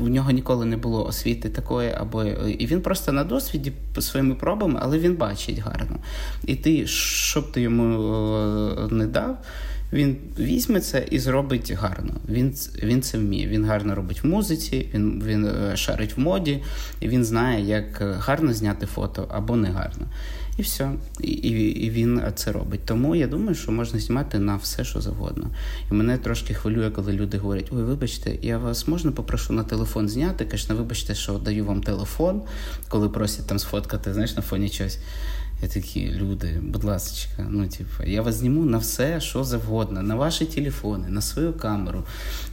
[0.00, 4.78] У нього ніколи не було освіти такої, або і він просто на досвіді своїми пробами,
[4.82, 5.96] але він бачить гарно.
[6.46, 9.38] І ти, щоб ти йому е, не дав,
[9.92, 12.14] він візьме це і зробить гарно.
[12.28, 13.48] Він він це вміє.
[13.48, 16.62] Він гарно робить в музиці, він він е, шарить в моді,
[17.00, 20.06] і він знає, як е, гарно зняти фото або не гарно.
[20.58, 20.92] І все.
[21.20, 21.50] І, і,
[21.86, 22.80] і він це робить.
[22.84, 25.50] Тому я думаю, що можна знімати на все, що завгодно.
[25.90, 30.08] І мене трошки хвилює, коли люди говорять: Ой, вибачте, я вас можна попрошу на телефон
[30.08, 30.44] зняти.
[30.44, 32.42] Конечно, вибачте, що даю вам телефон,
[32.88, 34.98] коли просять там сфоткати, знаєш, на фоні чогось.
[35.62, 40.14] Я такі люди, будь ласка, ну типу, я вас зніму на все, що завгодно, на
[40.14, 42.04] ваші телефони, на свою камеру,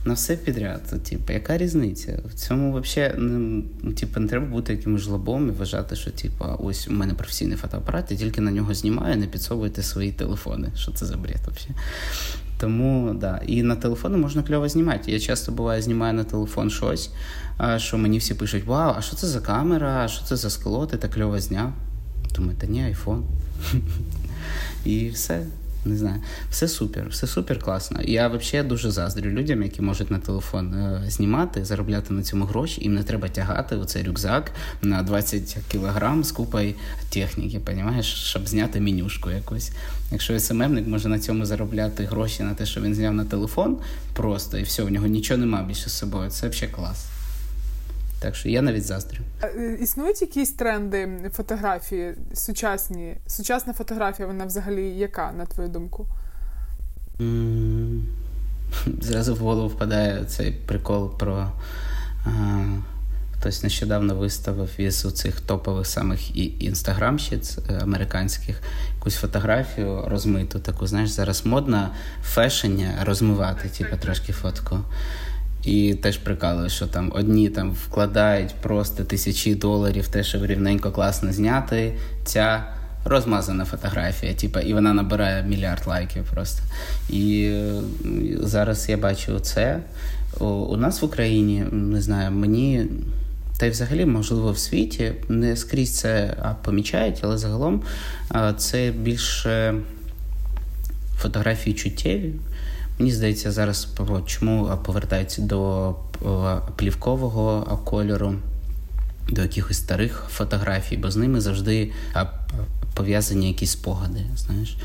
[0.06, 1.04] на все підряд.
[1.04, 2.20] Типу, яка різниця?
[2.30, 6.88] В цьому взагалі ну, типу, не треба бути якимось жлобом і вважати, що типу, ось
[6.88, 10.72] у мене професійний фотоапарат, я тільки на нього знімаю, не підсовуйте свої телефони.
[10.76, 11.80] Що це за бред взагалі?
[12.60, 15.12] Тому да, і на телефони можна кльово знімати.
[15.12, 17.10] Я часто буває знімаю на телефон щось,
[17.78, 20.02] що мені всі пишуть: Вау, а що це за камера?
[20.06, 20.86] А що це за скло?
[20.86, 21.74] Ти так кльово зняв.
[22.36, 23.24] Думаю, та ні, айфон.
[24.86, 25.46] І все.
[25.86, 28.02] Не знаю, все супер, все супер класно.
[28.04, 32.82] Я взагалі дуже заздрю людям, які можуть на телефон е, знімати, заробляти на цьому гроші.
[32.82, 36.74] Їм не треба тягати оцей рюкзак на 20 кілограм з купою
[37.10, 39.72] техніки, понімаєш, щоб зняти менюшку якусь.
[40.12, 43.78] Якщо СММник може на цьому заробляти гроші на те, що він зняв на телефон,
[44.14, 46.30] просто і все, у нього нічого немає більше з собою.
[46.30, 47.06] Це взагалі клас.
[48.26, 49.20] Так що я навіть заздрю.
[49.44, 53.18] Е, існують якісь тренди фотографії сучасні?
[53.28, 56.06] Сучасна фотографія, вона взагалі яка, на твою думку?
[59.02, 61.52] Зразу в голову впадає цей прикол про.
[63.40, 68.62] Хтось нещодавно виставив із цих топових самих інстаграмщиць е, американських
[68.96, 70.60] якусь фотографію розмиту.
[70.60, 71.92] Таку, знаєш, зараз модна
[72.24, 74.80] фешення розмивати, типу, трошки фотку.
[75.66, 81.34] І теж прикалує, що там одні там вкладають просто тисячі доларів те, щоб рівненько класно
[81.34, 81.94] зняти.
[82.24, 82.64] Ця
[83.06, 86.64] розмазана фотографія, типу, і вона набирає мільярд лайків просто.
[87.10, 87.54] І
[88.40, 89.80] зараз я бачу це.
[90.40, 92.86] У нас в Україні не знаю, мені.
[93.58, 97.84] Та й взагалі, можливо, в світі не скрізь це помічають, але загалом
[98.58, 99.76] це більше
[101.18, 102.34] фотографії чуттєві.
[103.00, 103.88] Мені здається, зараз
[104.26, 105.96] чому повертаються до
[106.76, 108.36] плівкового кольору,
[109.30, 111.92] до якихось старих фотографій, бо з ними завжди
[112.94, 114.78] пов'язані якісь спогади, знаєш,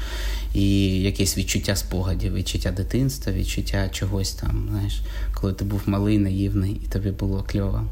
[0.54, 5.00] і якесь відчуття спогадів, відчуття дитинства, відчуття чогось там, знаєш,
[5.34, 7.82] коли ти був малий, наївний, і тобі було кльово.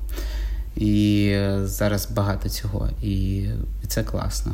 [0.77, 3.45] І зараз багато цього, і
[3.89, 4.53] це класно.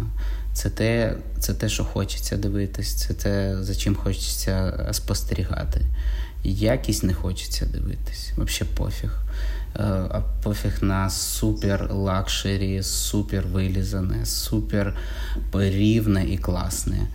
[0.54, 5.80] Це те, це те, що хочеться дивитись, це те, за чим хочеться спостерігати.
[6.44, 9.18] Якість не хочеться дивитись, взагалі пофіг.
[9.76, 14.96] Е, а пофіг на супер luxury, супер вилізане, супер
[15.52, 17.06] рівне і класне.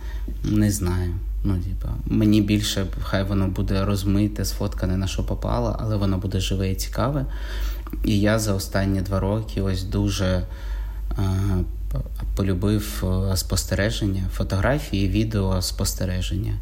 [0.44, 1.14] Не знаю.
[1.44, 6.40] Ну, типа, мені більше хай воно буде розмите, сфоткане на що попало, але воно буде
[6.40, 7.26] живе і цікаве.
[8.04, 10.46] І я за останні два роки ось дуже е,
[12.36, 16.54] полюбив е, спостереження, фотографії, відео спостереження.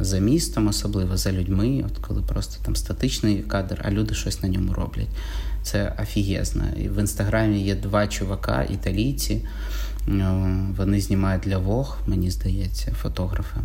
[0.00, 4.48] За містом, особливо за людьми, от коли просто там статичний кадр, а люди щось на
[4.48, 5.08] ньому роблять.
[5.62, 6.64] Це офігезно.
[6.76, 9.46] І в інстаграмі є два чувака, італійці.
[10.76, 13.60] Вони знімають для Вог, мені здається, фотографи.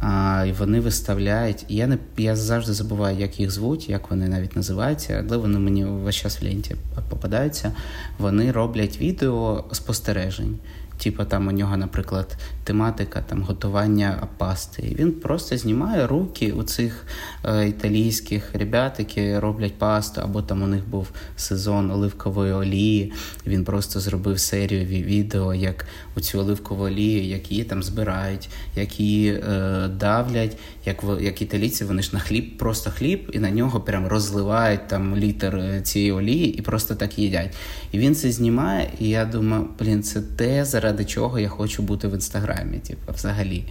[0.00, 1.64] А, І вони виставляють.
[1.68, 5.84] Я не я завжди забуваю, як їх звуть, як вони навіть називаються, але вони мені
[5.84, 6.74] весь час в ленті
[7.08, 7.72] попадаються.
[8.18, 10.58] Вони роблять відео спостережень.
[11.02, 14.82] Типу там у нього, наприклад, тематика там готування пасти.
[14.82, 17.06] І Він просто знімає руки у цих
[17.44, 23.12] е, італійських ребят, які роблять пасту, або там у них був сезон оливкової олії.
[23.46, 25.86] Він просто зробив серію відео, як
[26.16, 31.84] у цю оливкову олію, як її там збирають, як її е, давлять, як як італійці
[31.84, 36.12] вони ж на хліб, просто хліб, і на нього прям розливають там літр е, цієї
[36.12, 37.54] олії і просто так їдять.
[37.92, 42.08] І він це знімає, і я думаю, блін, це те, заради чого я хочу бути
[42.08, 42.78] в інстаграмі.
[42.78, 43.64] Типу, взагалі.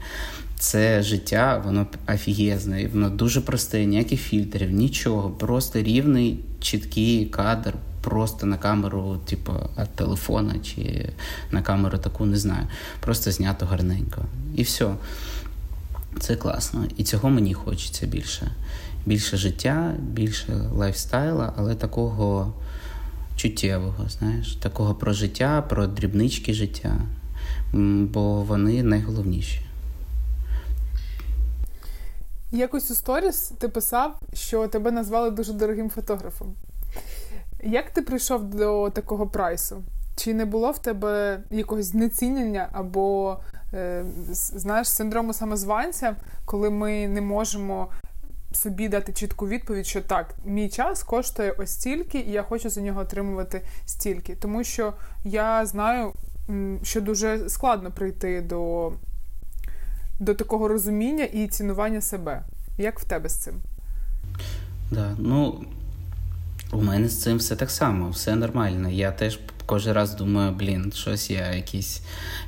[0.60, 5.30] Це життя, воно офігезне, воно дуже просте, ніяких фільтрів, нічого.
[5.30, 11.10] Просто рівний, чіткий кадр, просто на камеру, типу, від телефона чи
[11.52, 12.68] на камеру таку, не знаю.
[13.00, 14.26] Просто знято гарненько.
[14.56, 14.96] І все.
[16.20, 16.86] Це класно.
[16.98, 18.52] І цього мені хочеться більше.
[19.06, 22.54] Більше життя, більше лайфстайла, але такого
[23.40, 26.96] чуттєвого, знаєш, такого про життя, про дрібнички життя,
[28.14, 29.62] бо вони найголовніші.
[32.52, 36.54] Якось у сторіс ти писав, що тебе назвали дуже дорогим фотографом.
[37.64, 39.84] Як ти прийшов до такого прайсу?
[40.16, 43.38] Чи не було в тебе якогось знецінення або
[43.74, 47.88] е, знаєш, синдрому самозванця, коли ми не можемо
[48.52, 52.82] собі дати чітку відповідь, що так, мій час коштує ось стільки, і я хочу за
[52.82, 54.36] нього отримувати стільки.
[54.36, 56.14] Тому що я знаю,
[56.84, 58.92] що дуже складно прийти до,
[60.20, 62.44] до такого розуміння і цінування себе.
[62.78, 63.54] Як в тебе з цим?
[64.92, 65.64] Да, ну
[66.72, 68.90] у мене з цим все так само, все нормально.
[68.90, 72.02] Я теж кожен раз думаю, блін, щось я якийсь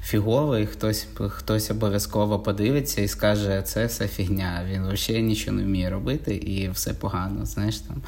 [0.03, 4.65] фіговий, хтось хтось обов'язково подивиться і скаже, це все фігня.
[4.71, 7.45] Він взагалі нічого не вміє робити і все погано.
[7.45, 8.01] Знаєш там.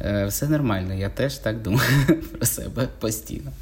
[0.00, 3.52] Е, все нормально, я теж так думаю про себе постійно.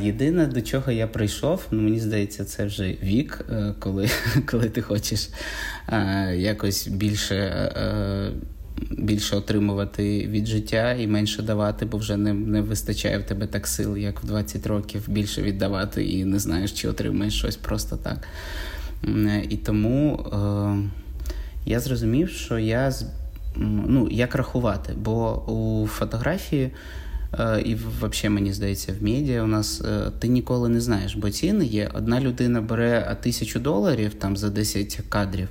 [0.00, 4.10] Єдине, до чого я прийшов, ну мені здається, це вже вік, е, коли
[4.46, 5.28] коли ти хочеш
[5.88, 7.36] е, якось більше
[8.90, 13.66] більше отримувати від життя і менше давати, бо вже не не вистачає в тебе так
[13.66, 18.28] сил, як в 20 років більше віддавати, і не знаєш, чи отримаєш щось просто так.
[19.48, 20.76] І тому е,
[21.66, 22.92] я зрозумів, що я
[23.56, 26.70] ну, як рахувати, бо у фотографії.
[27.38, 31.30] Е, і взагалі, мені здається, в медіа у нас е, ти ніколи не знаєш, бо
[31.30, 31.90] ціни є.
[31.94, 35.48] Одна людина бере тисячу доларів там за 10 кадрів,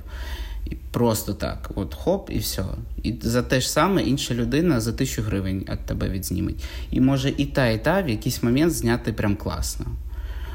[0.90, 2.64] Просто так, от хоп, і все.
[3.02, 6.64] І за те ж саме інша людина за тисячу гривень від тебе відзніметь.
[6.90, 9.86] І може і та, і та в якийсь момент зняти прям класно.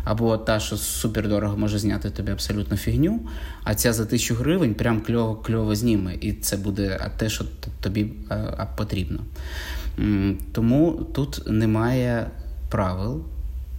[0.03, 3.19] Або та, що супер дорого може зняти тобі абсолютно фігню,
[3.63, 6.15] а ця за тисячу гривень прям кльово кльово зніме.
[6.21, 7.45] І це буде те, що
[7.81, 8.13] тобі
[8.77, 9.19] потрібно.
[10.51, 12.31] Тому тут немає
[12.69, 13.23] правил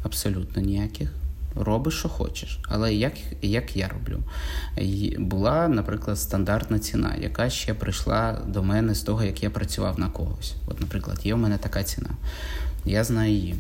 [0.05, 1.22] абсолютно ніяких.
[1.57, 2.59] Робиш, що хочеш.
[2.69, 4.19] Але як як я роблю?
[5.19, 10.09] Була, наприклад, стандартна ціна, яка ще прийшла до мене з того, як я працював на
[10.09, 10.55] когось.
[10.67, 12.11] От, наприклад, є у мене така ціна.
[12.85, 13.55] Я знаю її.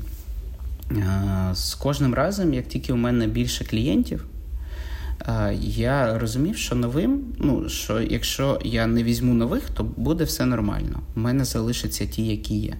[1.54, 4.26] З кожним разом, як тільки у мене більше клієнтів,
[5.60, 11.00] я розумів, що новим, ну що якщо я не візьму нових, то буде все нормально.
[11.16, 12.76] У мене залишаться ті, які є.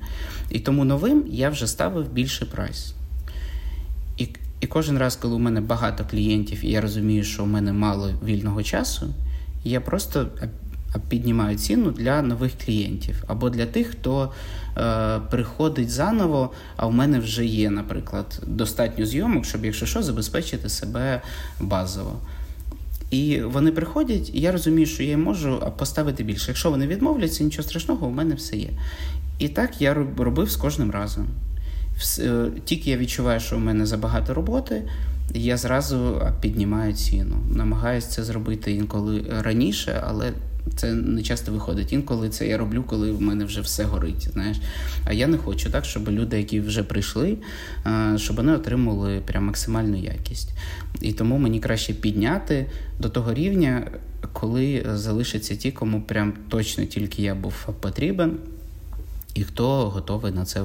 [0.50, 2.94] І тому новим я вже ставив більший прайс.
[4.16, 4.28] І
[4.62, 8.10] і кожен раз, коли у мене багато клієнтів, і я розумію, що у мене мало
[8.24, 9.14] вільного часу,
[9.64, 10.26] я просто
[11.08, 14.32] піднімаю ціну для нових клієнтів або для тих, хто
[14.76, 20.68] е, приходить заново, а в мене вже є, наприклад, достатньо зйомок, щоб, якщо що, забезпечити
[20.68, 21.22] себе
[21.60, 22.18] базово.
[23.10, 26.50] І вони приходять, і я розумію, що я можу поставити більше.
[26.50, 28.70] Якщо вони відмовляться, нічого страшного, у мене все є.
[29.38, 31.26] І так я робив з кожним разом.
[32.18, 34.82] Е, тільки я відчуваю, що у мене забагато роботи,
[35.34, 37.36] я зразу піднімаю ціну.
[37.50, 40.32] Намагаюся це зробити інколи раніше, але
[40.76, 41.92] це не часто виходить.
[41.92, 44.28] Інколи це я роблю, коли в мене вже все горить.
[44.32, 44.56] Знаєш,
[45.04, 47.38] а я не хочу так, щоб люди, які вже прийшли,
[48.16, 50.50] щоб вони отримали прям максимальну якість.
[51.00, 52.66] І тому мені краще підняти
[53.00, 53.90] до того рівня,
[54.32, 58.38] коли залишаться ті, кому прям точно тільки я був потрібен.
[59.34, 60.62] І хто готовий на це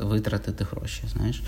[0.00, 1.42] витратити гроші, знаєш?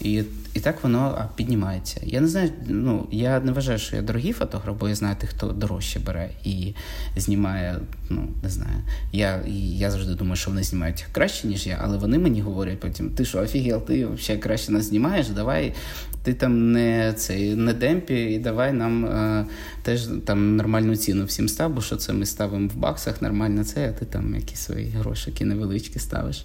[0.00, 0.22] І
[0.54, 2.00] і так воно піднімається.
[2.04, 5.30] Я не знаю, ну я не вважаю, що я дорогий фотограф, бо я знаю тих,
[5.30, 6.74] хто дорожче бере і
[7.16, 7.76] знімає.
[8.10, 8.76] Ну не знаю.
[9.12, 9.40] Я
[9.76, 13.24] я завжди думаю, що вони знімають краще, ніж я, але вони мені говорять потім: ти
[13.24, 15.28] що, офігел, ти взагалі краще нас знімаєш?
[15.28, 15.74] Давай
[16.22, 19.46] ти там не цей не демпі, і давай нам е,
[19.82, 23.88] теж там нормальну ціну всім став, бо що це ми ставимо в баксах, нормально це,
[23.88, 26.44] а ти там якісь свої грошики невеличкі ставиш.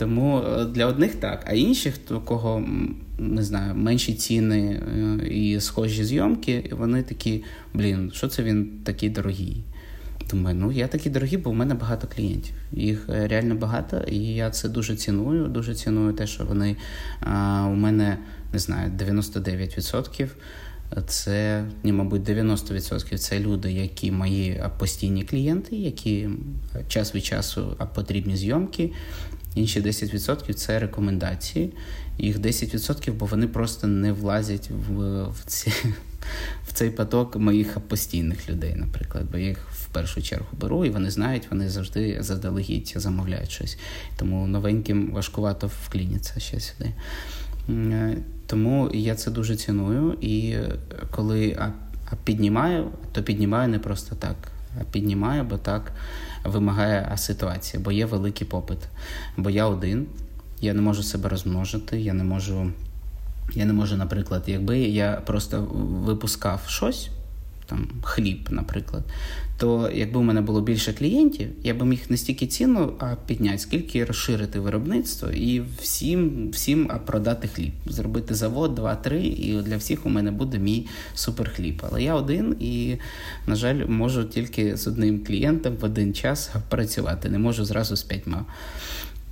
[0.00, 2.64] Тому е, для одних так, а інших, у кого
[3.18, 4.82] не знаю, менші ціни
[5.20, 7.44] е, і схожі зйомки, вони такі,
[7.74, 9.64] блін, що це він такий дорогий?
[10.30, 12.54] Думаю, ну я такий дорогий, бо в мене багато клієнтів.
[12.72, 15.48] Їх е, реально багато, і я це дуже ціную.
[15.48, 16.76] Дуже ціную те, що вони
[17.20, 18.18] а, у мене
[18.52, 20.28] не знаю, 99%.
[21.06, 26.28] Це, ні, мабуть, 90% це люди, які мої постійні клієнти, які
[26.88, 28.90] час від часу потрібні зйомки.
[29.54, 31.72] Інші 10% це рекомендації.
[32.18, 35.72] Їх 10%, бо вони просто не влазять в в, ці,
[36.66, 39.24] в цей поток моїх постійних людей, наприклад.
[39.32, 43.78] Бо я їх в першу чергу беру, і вони знають, вони завжди заздалегідь замовляють щось.
[44.16, 46.92] Тому новеньким важкувато вкліняться ще сюди.
[47.68, 50.18] Е, тому я це дуже ціную.
[50.20, 50.56] І
[51.10, 51.58] коли
[52.24, 54.36] піднімаю, то піднімаю не просто так,
[54.80, 55.92] а піднімаю, бо так
[56.44, 58.78] вимагає ситуація, бо є великий попит.
[59.36, 60.06] Бо я один,
[60.60, 62.72] я не можу себе розмножити, я не можу.
[63.54, 65.60] Я не можу, наприклад, якби я просто
[66.04, 67.10] випускав щось,
[67.70, 69.02] там хліб, наприклад,
[69.58, 73.58] то якби у мене було більше клієнтів, я би міг не стільки ціну а підняти,
[73.58, 80.08] скільки розширити виробництво і всім всім продати хліб, зробити завод, два-три, і для всіх у
[80.08, 81.82] мене буде мій суперхліб.
[81.90, 82.96] Але я один і,
[83.46, 88.02] на жаль, можу тільки з одним клієнтом в один час працювати, не можу зразу з
[88.02, 88.44] п'ятьма.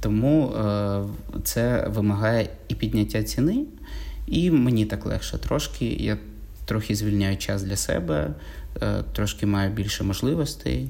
[0.01, 1.03] Тому е,
[1.45, 3.65] це вимагає і підняття ціни,
[4.27, 5.87] і мені так легше трошки.
[5.87, 6.19] Я
[6.69, 8.35] трохи звільняю час для себе,
[8.83, 10.89] е, трошки маю більше можливостей,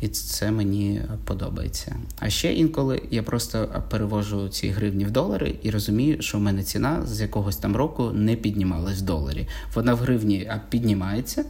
[0.00, 1.96] і це мені подобається.
[2.18, 6.62] А ще інколи я просто перевожу ці гривні в долари і розумію, що в мене
[6.62, 9.48] ціна з якогось там року не піднімалась в доларі.
[9.74, 11.44] Вона в гривні піднімається.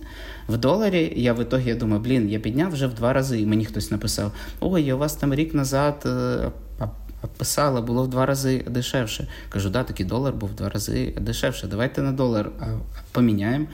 [0.48, 3.64] В доларі я в ітогі думаю, блін, я підняв вже в два рази, і мені
[3.64, 6.08] хтось написав: Ой, я у вас там рік назад.
[7.24, 9.28] Е, писала, було в два рази дешевше.
[9.48, 11.66] Кажу, да, такий долар був в два рази дешевше.
[11.66, 12.50] Давайте на долар
[13.12, 13.66] поміняємо.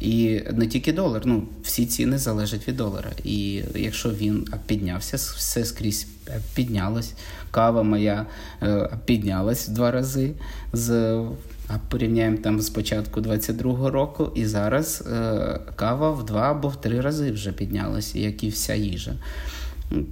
[0.00, 3.10] І не тільки долар, ну всі ціни залежать від долара.
[3.24, 6.06] І якщо він піднявся, все скрізь
[6.54, 7.12] піднялось.
[7.50, 8.26] Кава моя
[8.62, 10.32] е, піднялась в два рази.
[10.72, 11.20] з
[11.68, 16.80] а порівняємо там з початку 22-го року, і зараз е, кава в два або в
[16.80, 19.14] три рази вже піднялася, як і вся їжа.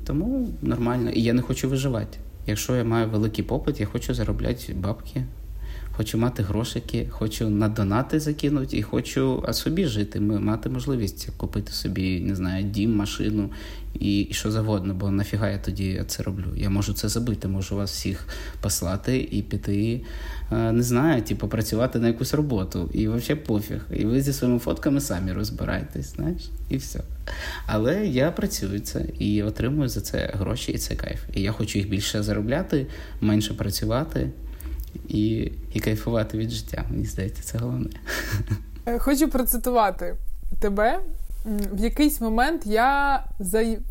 [0.06, 1.10] Тому нормально.
[1.10, 2.18] І я не хочу виживати.
[2.46, 5.24] Якщо я маю великий попит, я хочу заробляти бабки.
[6.02, 12.20] Хочу мати грошики, хочу на донати закинути і хочу собі жити, мати можливість купити собі,
[12.20, 13.50] не знаю, дім, машину
[13.94, 16.44] і і що завгодно, бо нафіга я тоді це роблю.
[16.56, 18.26] Я можу це забити, можу вас всіх
[18.60, 20.00] послати і піти,
[20.50, 22.90] не знаю, типу, працювати на якусь роботу.
[22.92, 23.80] І взагалі пофіг.
[23.96, 27.00] І ви зі своїми фотками самі розбираєтесь, знаєш, і все.
[27.66, 31.20] Але я працюю це і отримую за це гроші, і це кайф.
[31.34, 32.86] І я хочу їх більше заробляти,
[33.20, 34.30] менше працювати
[35.08, 36.84] і і кайфувати від життя.
[36.90, 37.90] Мені здається, це головне.
[38.86, 40.16] Е, хочу процитувати
[40.60, 41.00] тебе.
[41.72, 43.24] В якийсь момент я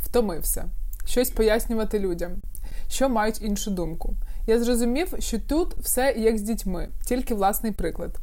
[0.05, 0.65] втомився
[1.05, 2.31] щось пояснювати людям,
[2.89, 4.15] що мають іншу думку.
[4.47, 8.17] Я зрозумів, що тут все як з дітьми, тільки власний приклад.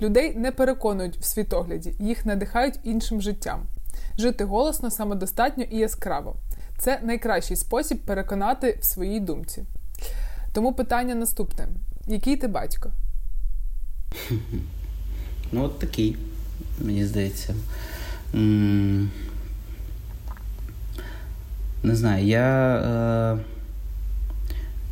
[0.00, 3.62] Людей не переконують в світогляді, їх надихають іншим життям.
[4.18, 6.36] Жити голосно, самодостатньо і яскраво.
[6.78, 9.64] Це найкращий спосіб переконати в своїй думці.
[10.52, 11.68] Тому питання наступне:
[12.06, 12.90] який ти батько?
[15.52, 16.16] Ну, от такий,
[16.80, 17.54] мені здається.
[21.82, 23.38] Не знаю, я е,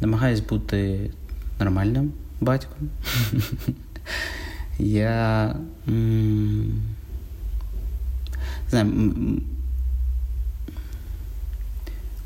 [0.01, 1.11] намагаюсь бути
[1.59, 2.89] нормальним батьком.
[4.79, 5.57] Я
[5.87, 6.71] не
[8.71, 8.93] знаю,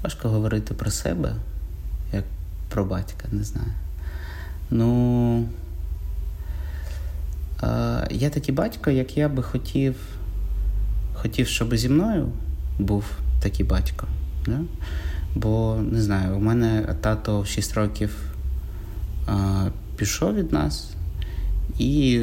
[0.03, 1.35] важко говорити про себе,
[2.13, 2.25] як
[2.69, 3.73] про батька, не знаю.
[4.71, 5.49] Ну,
[7.63, 9.95] е, я такий батько, як я би хотів
[11.17, 12.29] хотів, щоб зі мною
[12.79, 13.05] був
[13.41, 14.07] такий батько.
[14.47, 14.61] Да?
[15.35, 18.17] Бо не знаю, у мене тато в 6 років
[19.27, 20.91] а, пішов від нас,
[21.79, 22.21] і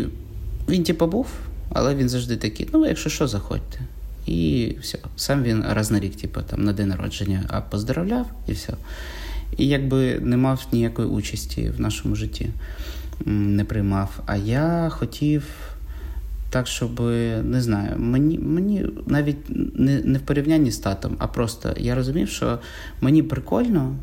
[0.69, 1.27] він типу був,
[1.69, 3.79] але він завжди такий, ну, якщо що, заходьте.
[4.25, 4.99] І все.
[5.15, 8.73] Сам він раз на рік, типу, там, на день народження а поздравляв і все.
[9.57, 12.49] І якби не мав ніякої участі в нашому житті,
[13.25, 14.19] не приймав.
[14.25, 15.43] А я хотів
[16.49, 17.01] так, щоб
[17.43, 19.49] не знаю, мені мені навіть
[19.79, 22.59] не не в порівнянні з татом, а просто я розумів, що
[23.01, 23.95] мені прикольно,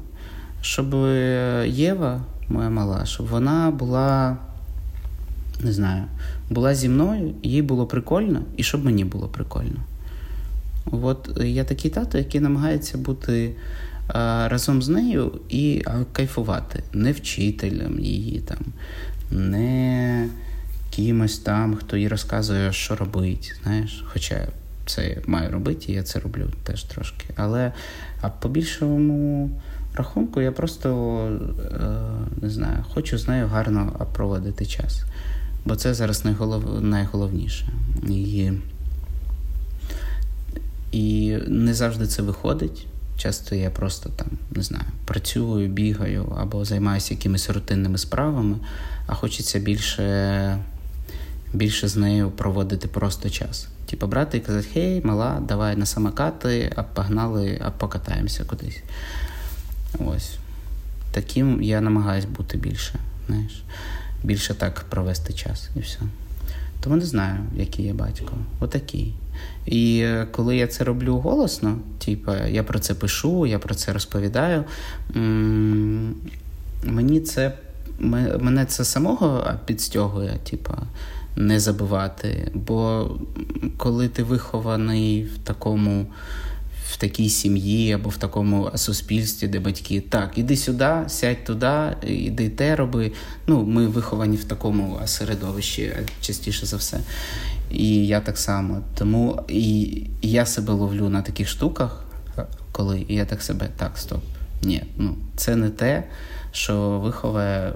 [0.61, 0.94] щоб
[1.66, 4.36] Єва, моя мала, щоб вона була,
[5.61, 6.05] не знаю,
[6.51, 9.80] була зі мною, їй було прикольно, і щоб мені було прикольно.
[10.86, 13.55] От я такий тато, який намагається бути
[14.49, 18.59] разом з нею і кайфувати, не вчителем її там,
[19.31, 20.29] не
[20.91, 23.55] кимось там, хто їй розказує, що робить.
[23.63, 24.05] знаєш.
[24.07, 24.47] Хоча
[24.87, 27.25] це я маю робити, і я це роблю теж трошки.
[27.37, 27.73] Але
[28.21, 29.51] а по більшому
[29.95, 31.19] рахунку я просто
[31.75, 35.05] е, не знаю, хочу з нею гарно проводити час.
[35.65, 36.83] Бо це зараз найголов...
[36.83, 37.67] найголовніше.
[38.09, 38.53] І
[40.93, 42.87] і не завжди це виходить.
[43.21, 48.57] Часто я просто там не знаю, працюю, бігаю або займаюся якимись рутинними справами,
[49.07, 50.59] а хочеться більше
[51.53, 53.68] більше з нею проводити просто час.
[53.87, 58.83] Типу брати і казати, хей, мала, давай на самокати, а погнали, а покатаємося кудись.
[59.99, 60.37] Ось.
[61.12, 62.95] Таким я намагаюсь бути більше.
[63.27, 63.62] знаєш.
[64.23, 66.01] Більше так провести час і все.
[66.81, 68.33] Тому не знаю, який я батько.
[68.61, 69.14] Отакий.
[69.66, 73.93] І е, коли я це роблю голосно, типу, я про це пишу, я про це
[73.93, 74.64] розповідаю.
[76.84, 77.53] Мені це
[78.41, 80.72] мене це самого підстягує, типу,
[81.36, 82.51] не забувати.
[82.55, 83.11] Бо
[83.76, 86.07] коли ти вихований в такому.
[86.86, 92.49] В такій сім'ї або в такому суспільстві, де батьки так, іди сюди, сядь туди, іди
[92.49, 93.12] те роби.
[93.47, 97.01] Ну, ми виховані в такому середовищі частіше за все.
[97.71, 98.81] І я так само.
[98.95, 99.83] Тому і,
[100.21, 102.05] і я себе ловлю на таких штуках,
[102.73, 104.21] коли я так себе так, стоп.
[104.62, 106.05] Ні, ну це не те,
[106.53, 107.73] що виховує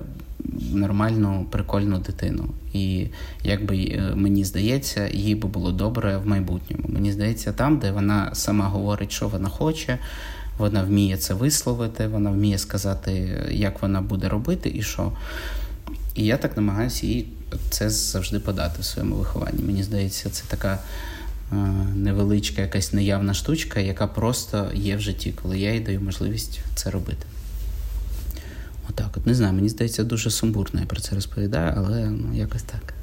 [0.73, 2.45] нормальну, прикольну дитину.
[2.73, 3.07] І
[3.45, 6.85] якби е, мені здається, їй би було добре в майбутньому.
[6.89, 9.99] Мені здається, там, де вона сама говорить, що вона хоче,
[10.59, 15.13] вона вміє це висловити, вона вміє сказати, як вона буде робити і що.
[16.15, 17.27] І я так намагаюся їй
[17.71, 19.63] це завжди подати в своєму вихованні.
[19.63, 20.79] Мені здається, це така.
[21.53, 21.57] Е,
[21.95, 26.91] невеличка якась неявна штучка, яка просто є в житті, коли я їй даю можливість це
[26.91, 27.27] робити.
[28.91, 32.63] Отак, от не знаю, мені здається, дуже сумбурно я про це розповідаю, але ну, якось
[32.63, 32.95] так.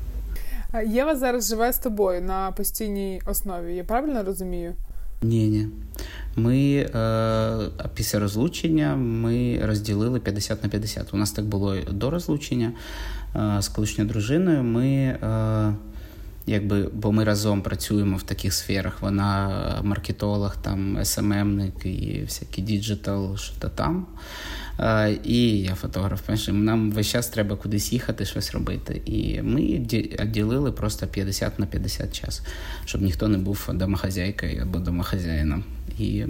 [0.88, 4.74] Єва зараз живе з тобою на постійній основі, я правильно розумію?
[5.22, 5.68] Ні, ні.
[6.36, 11.14] Ми е, після розлучення ми розділили 50 на 50.
[11.14, 12.72] У нас так було до розлучення
[13.60, 14.64] з колишньою дружиною.
[14.64, 15.74] Ми е,
[16.46, 19.02] якби, бо ми разом працюємо в таких сферах.
[19.02, 24.06] Вона маркетолог, там СММник і всякі digital, що то там.
[25.24, 26.22] І я фотограф.
[26.48, 29.02] Нам весь час треба кудись їхати, щось робити.
[29.06, 29.62] І ми
[30.26, 32.42] ділили просто 50 на 50 час,
[32.86, 35.64] щоб ніхто не був домохазяйкою або домохазяїном.
[36.00, 36.26] І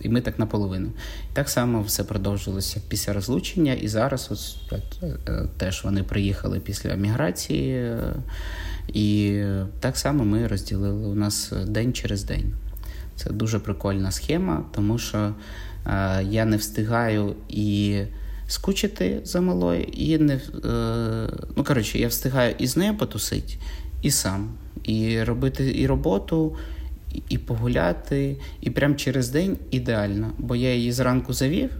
[0.00, 0.90] і ми так наполовину.
[1.32, 4.56] Так само все продовжилося після розлучення, і зараз ось
[5.28, 7.96] е, теж вони приїхали після міграції,
[8.88, 9.42] і
[9.80, 12.52] так само ми розділили у нас день через день.
[13.16, 15.34] Це дуже прикольна схема, тому що
[16.30, 18.00] я не встигаю і
[18.46, 20.40] скучити за малою, і не е,
[21.56, 23.54] ну коротше, я встигаю і з нею потусити,
[24.02, 24.50] і сам,
[24.84, 26.56] і робити і роботу
[27.28, 30.32] і погуляти, і прямо через день ідеально.
[30.38, 31.70] Бо я її зранку завів.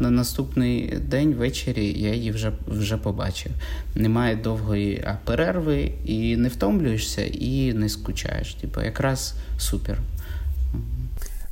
[0.00, 3.52] На наступний день ввечері я її вже вже побачив.
[3.94, 8.54] Немає довгої перерви, і не втомлюєшся, і не скучаєш.
[8.54, 9.98] Типу, якраз супер.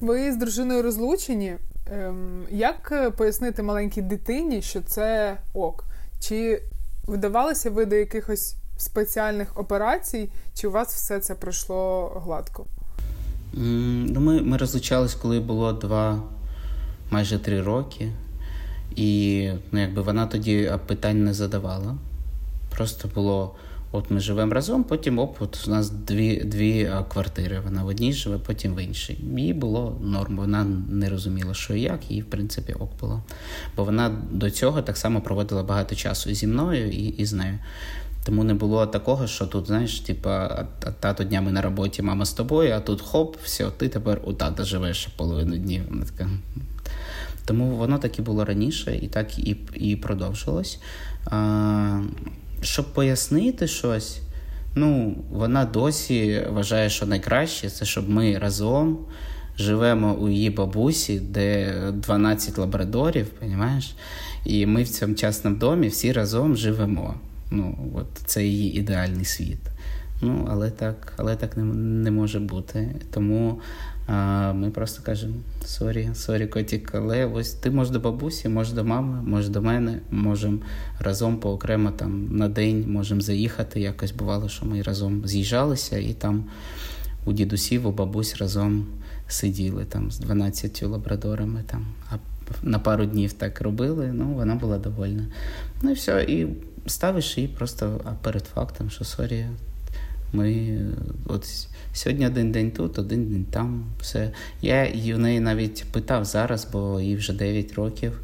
[0.00, 1.56] Ви з дружиною розлучені.
[1.92, 5.84] Ем, як пояснити маленькій дитині, що це ок?
[6.20, 6.62] Чи
[7.08, 12.66] вдавалися ви до якихось спеціальних операцій, чи у вас все це пройшло гладко?
[13.52, 16.22] Ну, Ми ми розлучались, коли було два,
[17.10, 18.12] майже три роки,
[18.96, 21.96] і ну, якби вона тоді питань не задавала.
[22.70, 23.54] Просто було:
[23.94, 27.60] от ми живемо разом, потім оп, от у нас дві дві квартири.
[27.60, 29.18] Вона в одній живе, потім в іншій.
[29.36, 33.22] Їй було норм, вона не розуміла, що і як, їй, в принципі, ок було.
[33.76, 37.58] Бо вона до цього так само проводила багато часу зі мною і, і з нею.
[38.24, 40.66] Тому не було такого, що тут, знаєш, типа,
[41.00, 44.64] тато днями на роботі, мама з тобою, а тут хоп, все, ти тепер у тата
[44.64, 45.82] живеш половину днів.
[47.46, 50.78] Тому воно так і було раніше, і так і і продовжилось.
[51.24, 52.00] А,
[52.64, 54.20] Щоб пояснити щось,
[54.74, 58.98] ну, вона досі вважає, що найкраще це щоб ми разом
[59.58, 63.96] живемо у її бабусі, де 12 лабрадорів, розумієш?
[64.44, 67.14] І ми в цьому частному домі всі разом живемо.
[67.50, 69.60] Ну, от Це її ідеальний світ.
[70.22, 72.88] Ну, Але так але так не не може бути.
[73.10, 73.60] Тому
[74.06, 75.34] а, ми просто кажемо:
[75.64, 80.00] sorry, sorry, котік, але ось ти можеш до бабусі, можеш до мами, можеш до мене,
[80.10, 80.58] можемо
[81.00, 83.80] разом поокремо там на день можемо заїхати.
[83.80, 86.44] Якось бувало, що ми разом з'їжджалися, і там
[87.24, 88.86] у дідусів, у бабусь разом
[89.28, 91.64] сиділи там з 12 лабрадорами.
[91.66, 92.16] там, А
[92.62, 95.26] на пару днів так робили, ну вона була довольна.
[95.82, 96.22] Ну і все.
[96.22, 96.46] і
[96.86, 99.46] ставиш її просто перед фактом, що sorry,
[100.32, 100.78] ми
[101.26, 103.84] от сьогодні один день тут, один день там.
[104.00, 104.32] все.
[104.62, 108.20] Я її в неї навіть питав зараз, бо їй вже 9 років,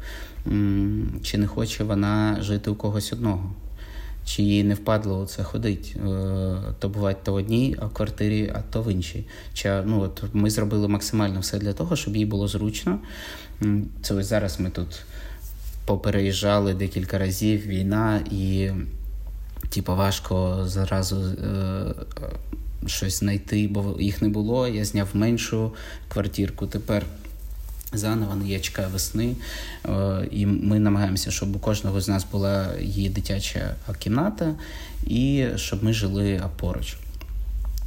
[1.21, 3.51] чи не хоче вона жити у когось одного.
[4.25, 8.81] Чи їй не впадло це ходить, е, то буває то в одній квартирі, а то
[8.81, 9.25] в іншій.
[9.53, 12.99] Чи, ну, от Ми зробили максимально все для того, щоб їй було зручно.
[14.01, 15.01] Це ось зараз ми тут
[15.85, 18.69] попереїжджали декілька разів війна, і
[19.69, 21.93] типу, важко зразу е,
[22.85, 24.67] щось знайти, бо їх не було.
[24.67, 25.73] Я зняв меншу
[26.07, 26.67] квартирку.
[26.67, 27.05] Тепер
[27.93, 29.35] заново я чекаю весни,
[29.85, 34.55] е, і ми намагаємося, щоб у кожного з нас була її дитяча кімната,
[35.07, 36.97] і щоб ми жили поруч.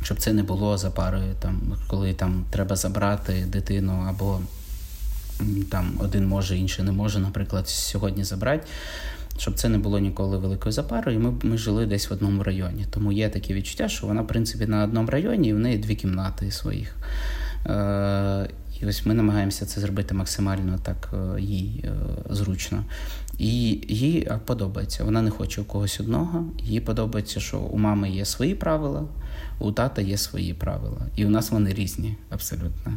[0.02, 4.40] Щоб це не було за парою, там, коли там треба забрати дитину або
[5.70, 8.66] там один може, інший не може, наприклад, сьогодні забрати.
[9.38, 12.86] Щоб це не було ніколи великою запарою, і ми ми жили десь в одному районі.
[12.90, 15.94] Тому є таке відчуття, що вона, в принципі, на одному районі, і в неї дві
[15.94, 16.96] кімнати своїх.
[17.66, 18.48] Е,
[18.80, 21.90] І ось ми намагаємося це зробити максимально так е, їй е,
[22.30, 22.84] зручно.
[23.38, 23.48] І
[23.88, 25.04] їй подобається.
[25.04, 26.44] Вона не хоче у когось одного.
[26.62, 29.04] Їй подобається, що у мами є свої правила,
[29.58, 31.06] у тата є свої правила.
[31.16, 32.92] І у нас вони різні абсолютно.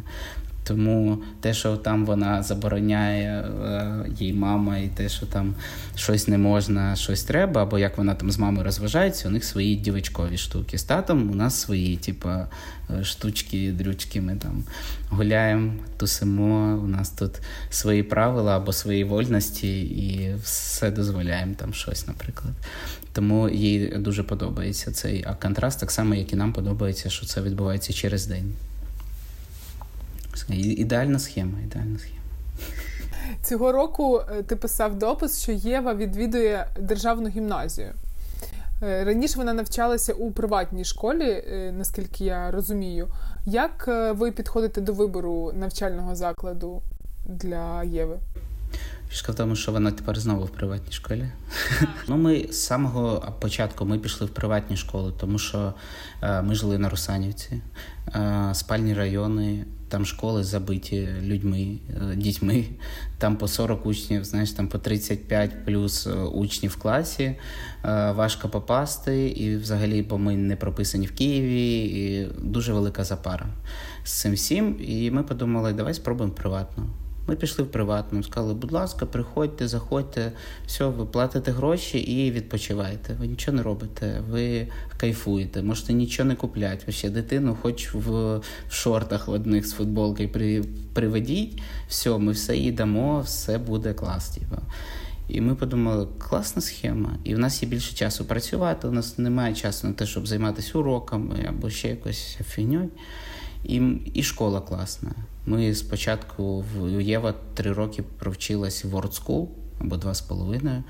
[0.68, 5.56] Тому те, що там вона забороняє е, їй мама, і те, що там
[5.96, 9.76] щось не можна, щось треба, або як вона там з мамою розважається, у них свої
[9.76, 10.78] дівочкові штуки.
[10.78, 12.30] З татом у нас свої, типу,
[13.04, 14.22] штучки, дрючки.
[14.22, 14.64] Ми там
[15.10, 16.80] гуляємо, тусимо.
[16.84, 17.32] У нас тут
[17.70, 22.54] свої правила або свої вольності, і все дозволяємо там щось, наприклад.
[23.14, 27.94] Тому їй дуже подобається цей контраст, так само, як і нам подобається, що це відбувається
[27.94, 28.54] через день.
[30.50, 32.18] Ідеальна схема, ідеальна схема.
[33.44, 37.94] Цього року е, ти писав допис, що Єва відвідує державну гімназію.
[38.84, 43.08] Е, раніше вона навчалася у приватній школі, е, наскільки я розумію.
[43.46, 46.82] Як ви підходите до вибору навчального закладу
[47.26, 48.18] для Єви?
[49.10, 51.26] Фішка в тому, що вона тепер знову в приватній школі.
[52.08, 55.74] ну, ми з самого початку ми пішли в приватні школи, тому що
[56.22, 57.62] е, ми жили на Русанівці,
[58.16, 61.78] е, спальні райони, там школи забиті людьми,
[62.12, 62.66] е, дітьми.
[63.18, 67.24] Там по 40 учнів, знаєш, там по 35 плюс е, учнів в класі.
[67.24, 67.38] Е,
[68.12, 73.48] важко попасти, і взагалі, бо ми не прописані в Києві, і дуже велика запара
[74.04, 74.76] з цим всім.
[74.80, 77.07] І ми подумали, давай спробуємо приватно.
[77.28, 80.32] Ми пішли в приватну, сказали, будь ласка, приходьте, заходьте,
[80.68, 83.14] все, ви платите гроші і відпочивайте.
[83.14, 84.68] Ви нічого не робите, ви
[84.98, 86.84] кайфуєте, можете нічого не купляти.
[86.88, 90.64] Ви ще дитину, хоч в шортах в одних з футболки при,
[90.94, 94.30] приведіть, все, ми все їй дамо, все буде клас.
[94.30, 94.56] Типу.
[95.30, 98.88] І ми подумали, класна схема, і в нас є більше часу працювати.
[98.88, 102.90] У нас немає часу на те, щоб займатися уроками або ще якось фігньою.
[103.68, 103.82] І,
[104.14, 105.12] і школа класна.
[105.46, 109.48] Ми спочатку в Єва три роки провчилась в World School,
[109.80, 110.84] або два з половиною.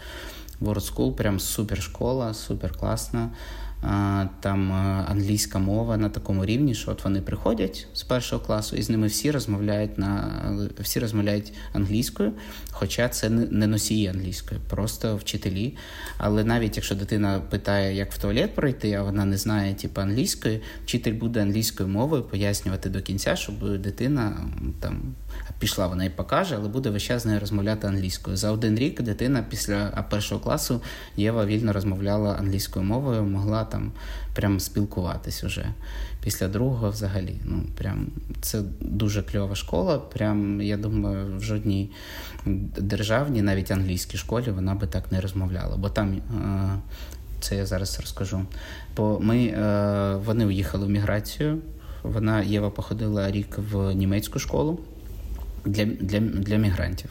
[0.61, 3.29] World School прям супер школа, супер класна
[4.39, 4.75] там е,
[5.07, 9.07] англійська мова на такому рівні, що от вони приходять з першого класу, і з ними
[9.07, 10.31] всі розмовляють на
[10.79, 12.33] всі розмовляють англійською,
[12.71, 15.75] хоча це не носії англійської, просто вчителі.
[16.17, 20.61] Але навіть якщо дитина питає, як в туалет пройти, а вона не знає типу, англійської,
[20.83, 24.37] вчитель буде англійською мовою пояснювати до кінця, щоб дитина
[24.79, 25.15] там
[25.59, 28.37] пішла, вона і покаже, але буде весь час з нею розмовляти англійською.
[28.37, 30.81] За один рік дитина після першого класу
[31.17, 33.91] Єва вільно розмовляла англійською мовою, могла там
[34.33, 35.65] прям спілкуватись уже.
[36.23, 37.35] Після другого взагалі.
[37.43, 38.07] Ну, прям
[38.41, 39.99] Це дуже кльова школа.
[39.99, 41.91] Прям, Я думаю, в жодній
[42.77, 45.77] державній, навіть англійській школі, вона би так не розмовляла.
[45.77, 46.13] Бо там.
[46.13, 46.79] Е,
[47.39, 48.45] це я зараз розкажу.
[48.95, 51.57] Бо ми, е, вони уїхали в міграцію.
[52.03, 54.79] Вона Єва походила рік в німецьку школу
[55.65, 57.09] для для, для мігрантів.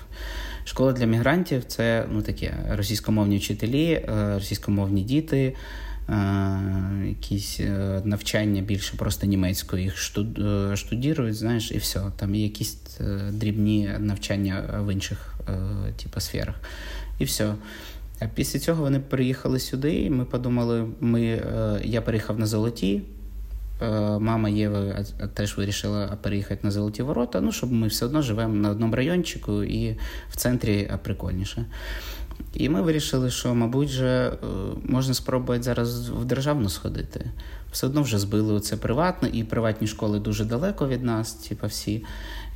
[0.64, 5.54] Школа для мігрантів це ну таке російськомовні вчителі, е, російськомовні діти,
[7.06, 9.82] якісь е, навчання більше просто німецькою.
[9.82, 9.96] Їх
[10.76, 12.00] штудірують, знаєш, і все.
[12.16, 12.78] Там є якісь
[13.30, 15.34] дрібні навчання в інших
[16.02, 16.54] типу, сферах.
[17.18, 17.54] І все.
[18.20, 21.42] А після цього вони приїхали сюди, і ми подумали, ми,
[21.84, 23.02] я переїхав на золоті.
[23.82, 25.04] Е, мама Єви
[25.34, 29.62] теж вирішила переїхати на Золоті Ворота, ну, щоб ми все одно живемо на одному райончику
[29.62, 29.96] і
[30.30, 31.64] в центрі прикольніше.
[32.54, 34.46] І ми вирішили, що, мабуть, же, е,
[34.84, 37.30] можна спробувати зараз в державну сходити.
[37.72, 42.04] Все одно вже збили це приватно, і приватні школи дуже далеко від нас, типу всі.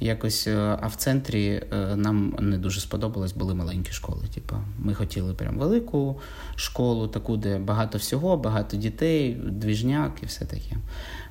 [0.01, 1.63] Якось, е, А в центрі
[1.97, 4.23] нам не дуже сподобалось, були маленькі школи.
[4.35, 4.57] Типу.
[4.79, 6.21] Ми хотіли прям велику
[6.57, 10.77] школу, таку, де багато всього, багато дітей, двіжняк і все таке.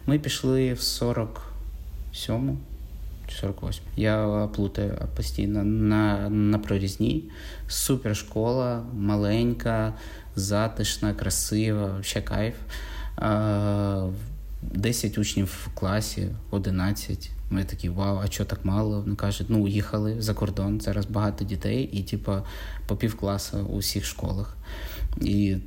[0.05, 2.57] Ми пішли в 47-му.
[3.31, 3.83] 48.
[3.95, 7.23] Я плутаю постійно на на прорізній.
[7.67, 9.93] Супер школа, маленька,
[10.35, 12.55] затишна, красива, ще кайф.
[14.61, 17.31] 10 учнів в класі, 11.
[17.49, 19.01] Ми такі, вау, а що так мало?
[19.01, 20.81] Вони кажуть, ну уїхали за кордон.
[20.81, 22.33] Зараз багато дітей, і типу,
[22.87, 24.57] по півкласа у всіх школах.
[25.21, 25.57] І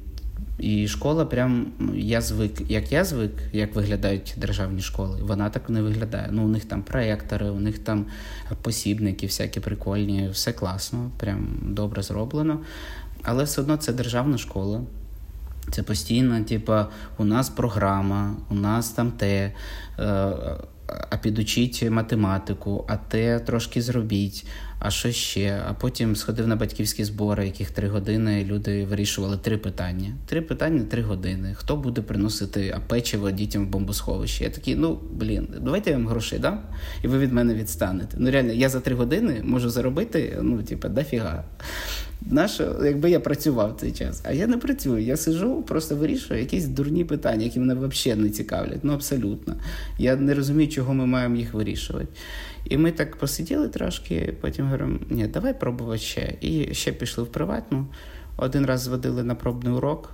[0.59, 5.83] і школа, прям я звик, як я звик, як виглядають державні школи, вона так не
[5.83, 6.29] виглядає.
[6.31, 8.07] Ну, у них там проектори, у них там
[8.63, 12.61] посібники, всякі прикольні, все класно, прям добре зроблено.
[13.23, 14.81] Але все одно це державна школа.
[15.71, 16.89] Це постійно, типа,
[17.19, 19.53] у нас програма, у нас там те.
[19.99, 20.33] Е,
[21.11, 24.47] а підучіть математику, а те трошки зробіть,
[24.85, 25.63] а що ще?
[25.69, 30.15] А потім сходив на батьківські збори, яких три години люди вирішували три питання.
[30.27, 31.55] Три питання, три години.
[31.59, 34.45] Хто буде приносити печиво дітям в бомбосховище?
[34.45, 36.61] Я такий, ну блін, давайте я вам грошей дам,
[37.03, 38.17] і ви від мене відстанете.
[38.21, 41.45] Ну реально, я за три години можу заробити, ну, типа, дофіга.
[42.31, 45.05] Наше, якби я працював цей час, а я не працюю.
[45.05, 48.79] Я сижу, просто вирішую якісь дурні питання, які мене взагалі не цікавлять.
[48.83, 49.55] Ну абсолютно.
[49.99, 52.09] Я не розумію, чого ми маємо їх вирішувати.
[52.65, 56.35] І ми так посиділи трошки, потім говоримо, ні, давай пробувати ще.
[56.41, 57.87] І ще пішли в приватну.
[58.37, 60.11] Один раз зводили на пробний урок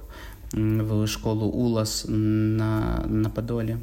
[0.53, 3.77] в школу Улас на на Подолі.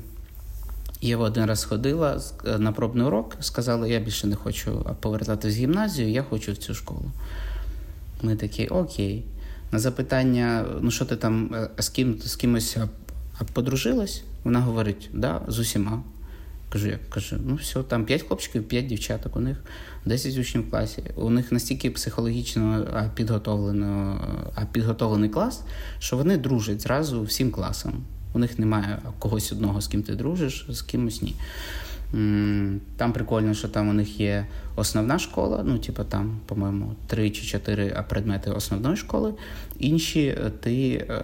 [1.01, 2.21] Я один раз ходила
[2.57, 6.73] на пробний урок, сказала, я більше не хочу повертатися в гімназію, я хочу в цю
[6.73, 7.11] школу.
[8.21, 9.25] Ми такі, окей.
[9.71, 12.77] На запитання, ну що ти там з ким з кимось
[13.53, 14.23] подружилась?
[14.43, 16.03] Вона говорить, да, з усіма.
[16.75, 19.57] Кажу, я кажу, ну все, там 5 хлопчиків, 5 дівчаток, у них
[20.05, 21.03] 10 учнів в класі.
[21.15, 24.19] У них настільки психологічно підготовлено,
[24.71, 25.61] підготовлений клас,
[25.99, 28.03] що вони дружать зразу всім класом.
[28.33, 31.35] У них немає когось одного, з ким ти дружиш, з кимось ні.
[32.97, 34.45] Там прикольно, що там у них є
[34.75, 39.33] основна школа, ну, типу, там, по-моєму, три чи чотири предмети основної школи.
[39.79, 41.23] Інші е, ти, е,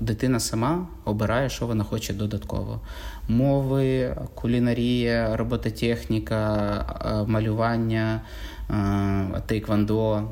[0.00, 2.80] дитина сама обирає, що вона хоче додатково.
[3.28, 6.44] Мови, кулінарія, робототехніка,
[7.06, 8.20] е, малювання,
[9.46, 10.22] тейквандо,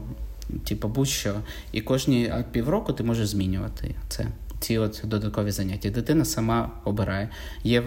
[0.65, 1.35] типу будь-що.
[1.73, 4.27] І кожні півроку ти можеш змінювати це
[4.63, 5.91] ці от додаткові заняття.
[5.91, 7.29] Дитина сама обирає.
[7.65, 7.83] Є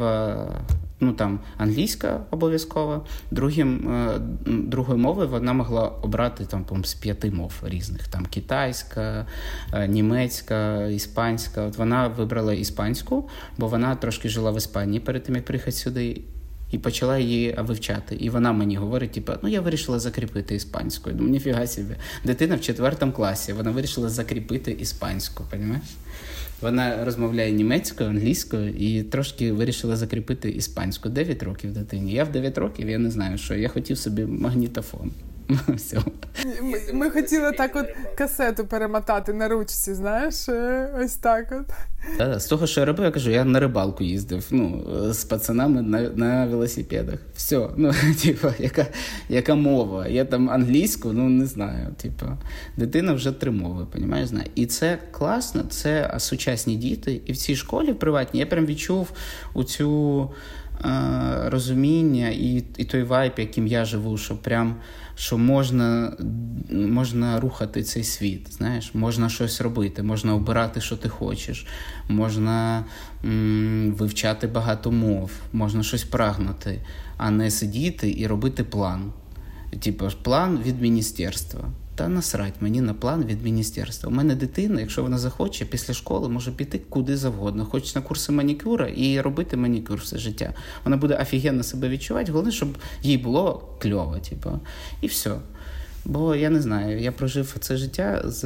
[1.00, 3.02] ну там англійська обов'язкова,
[3.32, 9.26] другим, е, другою мовою вона могла обрати там з п'яти мов різних: там китайська,
[9.74, 11.62] е, німецька, іспанська.
[11.62, 16.22] От вона вибрала іспанську, бо вона трошки жила в Іспанії перед тим, як приїхати сюди.
[16.72, 18.16] І почала її вивчати.
[18.16, 21.10] І вона мені говорить: типу, ну я вирішила закріпити іспанську.
[21.10, 21.96] Я думаю, ніфіга собі.
[22.24, 25.84] Дитина в четвертому класі, вона вирішила закріпити іспанську, розумієш?
[26.66, 31.10] Вона розмовляє німецькою, англійською і трошки вирішила закріпити іспанську.
[31.10, 32.14] 9 років дитині.
[32.14, 35.12] Я в 9 років я не знаю, що я хотів собі магнітофон.
[35.76, 35.98] Все.
[36.62, 37.86] Ми, ми хотіли так от
[38.18, 41.76] касету перемотати на ручці, знаєш, е, ось так от.
[42.18, 45.82] Да, з того, що я робив, я кажу, я на рибалку їздив ну, з пацанами
[45.82, 47.20] на на велосипедах.
[47.36, 47.94] Все, ну,
[48.24, 48.88] типу, яка
[49.30, 50.08] яка мова?
[50.08, 51.96] Я там англійську, ну не знаю.
[52.02, 52.26] Типу,
[52.78, 54.48] дитина вже три мови, понімаєш, знає.
[54.56, 57.22] І це класно, це сучасні діти.
[57.26, 59.12] І в цій школі приватній я прям відчув
[59.54, 60.22] у цю
[60.86, 60.90] е,
[61.46, 64.76] розуміння і і той вайб, яким я живу, що прям
[65.16, 66.14] що можна
[66.72, 68.54] можна рухати цей світ.
[68.54, 71.68] знаєш, Можна щось робити, можна обирати, що ти хочеш,
[72.10, 72.86] можна
[73.26, 76.82] м- вивчати багато мов, можна щось прагнути,
[77.18, 79.12] а не сидіти і робити план.
[79.80, 81.70] Типу, план від міністерства.
[81.96, 84.10] Та насрать мені на план від міністерства.
[84.10, 88.32] У мене дитина, якщо вона захоче, після школи може піти куди завгодно, хоч на курси
[88.32, 90.54] манікюра і робити манікюр все життя.
[90.84, 94.60] Вона буде офігенно себе відчувати, головне, щоб їй було кльово, типу.
[95.02, 95.32] і все.
[96.06, 98.42] Бо я не знаю, я прожив це життя з,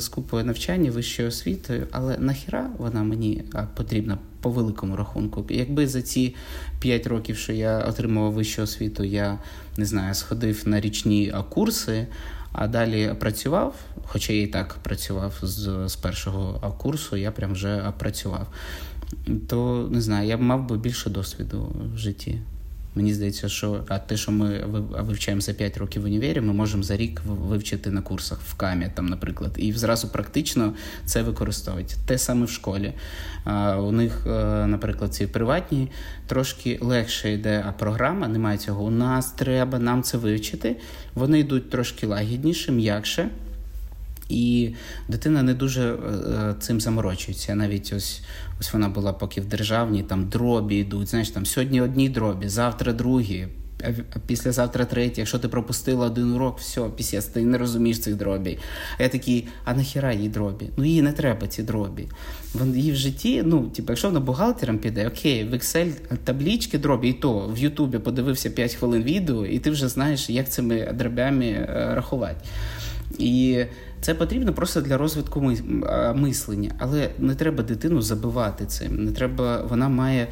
[0.00, 3.44] з купою навчання, вищою освітою, але нахіра вона мені
[3.76, 5.44] потрібна по великому рахунку.
[5.48, 6.34] Якби за ці
[6.80, 9.38] 5 років, що я отримував вищу освіту, я
[9.76, 12.06] не знаю, сходив на річні курси.
[12.52, 13.74] А далі працював,
[14.06, 18.46] хоча я і так працював з з першого курсу, я прям вже працював.
[19.48, 22.38] То не знаю, я б мав би більше досвіду в житті.
[22.94, 24.64] Мені здається, що а те, що ми
[25.00, 28.90] вивчаємо за 5 років в універі, ми можемо за рік вивчити на курсах в камі,
[28.94, 30.74] там, наприклад, і зразу практично
[31.04, 31.96] це використовують.
[32.06, 32.92] Те саме в школі.
[33.44, 35.90] А, У них, е, наприклад, ці приватні
[36.26, 38.84] трошки легше йде, а програма немає цього.
[38.84, 40.76] У нас треба нам це вивчити.
[41.14, 43.28] Вони йдуть трошки лагідніше, м'якше.
[44.30, 44.74] І
[45.08, 47.54] дитина не дуже е, е, цим заморочується.
[47.54, 48.22] Навіть ось
[48.60, 51.08] ось вона була поки в державній, там дробі йдуть.
[51.08, 53.48] Знаєш, там сьогодні одні дробі, завтра другі,
[53.84, 55.20] а післязавтра треті.
[55.20, 58.58] Якщо ти пропустила один урок, все, після ти не розумієш цих дробій.
[58.98, 60.66] А я такий, а нахіра їй дробі?
[60.76, 62.08] Ну їй не треба ці дробі.
[62.54, 65.92] Вон їй в житті, ну, типу, якщо вона бухгалтером піде, окей, в Excel
[66.24, 70.50] таблічки дробі, і то в Ютубі подивився 5 хвилин відео, і ти вже знаєш, як
[70.50, 72.40] цими дробями е, рахувати.
[73.18, 73.64] І
[74.00, 75.52] це потрібно просто для розвитку
[76.14, 79.04] мислення, але не треба дитину забивати цим.
[79.04, 80.28] Не треба, вона має,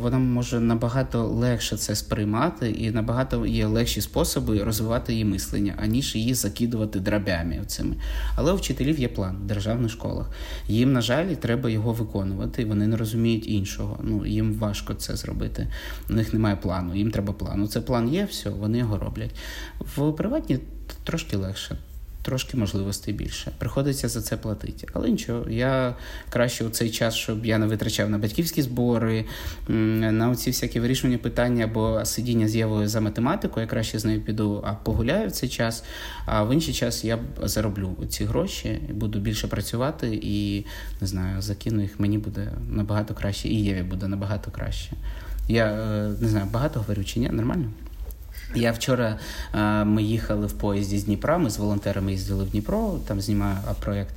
[0.00, 6.14] вона може набагато легше це сприймати, і набагато є легші способи розвивати її мислення, аніж
[6.16, 7.60] її закидувати дробями.
[7.66, 7.96] Цими.
[8.36, 10.30] Але у вчителів є план в державних школах.
[10.68, 12.64] Їм, на жаль, треба його виконувати.
[12.64, 13.98] Вони не розуміють іншого.
[14.02, 15.68] Ну їм важко це зробити.
[16.10, 16.94] У них немає плану.
[16.94, 17.66] Їм треба плану.
[17.66, 19.34] Це план є, все, вони його роблять.
[19.96, 20.58] В приватні
[21.04, 21.76] трошки легше
[22.22, 23.52] трошки можливостей більше.
[23.58, 24.86] Приходиться за це платити.
[24.92, 25.96] Але нічого, я
[26.30, 29.24] краще у цей час, щоб я не витрачав на батьківські збори,
[29.68, 34.20] на оці всякі вирішування питання або сидіння з Євою за математику, я краще з нею
[34.20, 35.84] піду, а погуляю в цей час.
[36.26, 40.66] А в інший час я зароблю ці гроші, буду більше працювати і
[41.00, 42.00] не знаю, закину їх.
[42.00, 44.92] Мені буде набагато краще, і Єві буде набагато краще.
[45.48, 47.64] Я е, не знаю, багато говорю чи ні, нормально.
[48.54, 49.18] Я вчора
[49.84, 51.38] ми їхали в поїзді з Дніпра.
[51.38, 54.14] Ми з волонтерами їздили в Дніпро, там знімаю проєкт.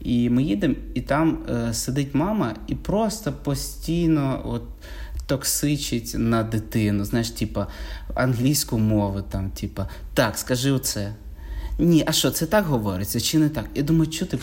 [0.00, 4.62] І ми їдемо, і там е, сидить мама, і просто постійно от
[5.26, 7.04] токсичить на дитину.
[7.04, 7.66] Знаєш, типа
[8.14, 11.14] англійську мову, там, типа, так, скажи оце.
[11.78, 13.64] Ні, а що, це так говориться, чи не так?
[13.74, 14.36] Я думаю, що ти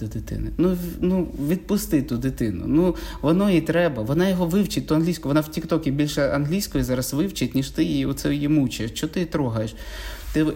[0.00, 0.50] до дитини.
[0.58, 2.64] Ну ну відпусти ту дитину.
[2.66, 4.02] Ну воно їй треба.
[4.02, 5.28] Вона його вивчить, ту англійську.
[5.28, 8.92] Вона в Тіктокі більше англійської зараз вивчить, ніж ти її оце її мучаєш.
[8.92, 9.74] Що ти її трогаєш?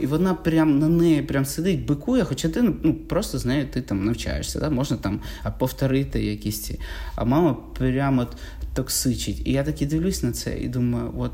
[0.01, 3.81] і вона прям на неї прям сидить, бикує, хоча ти ну, просто з нею ти
[3.83, 4.71] там навчаєшся, да?
[4.71, 5.21] можна там
[5.59, 6.81] повторити якісь ці.
[7.15, 8.27] А мама прямо
[8.75, 9.43] токсичить.
[9.45, 11.33] І я таки дивлюсь на це і думаю, от.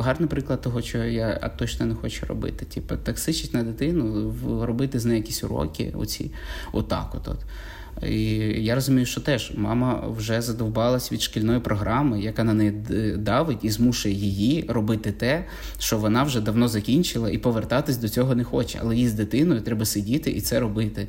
[0.00, 2.64] Гарний приклад того, що я точно не хочу робити.
[2.64, 6.30] Типу, токсичить на дитину, робити з нею якісь уроки, оці,
[6.72, 7.38] отак от.
[8.02, 12.70] І я розумію, що теж мама вже задовбалась від шкільної програми, яка на неї
[13.16, 15.44] давить і змушує її робити те,
[15.78, 18.78] що вона вже давно закінчила, і повертатись до цього не хоче.
[18.82, 21.08] Але їй з дитиною треба сидіти і це робити.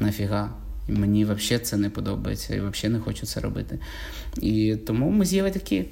[0.00, 0.50] Нафіга.
[0.88, 3.78] І мені взагалі це не подобається, і взагалі не хочу це робити.
[4.40, 5.84] І тому ми з Євою такі.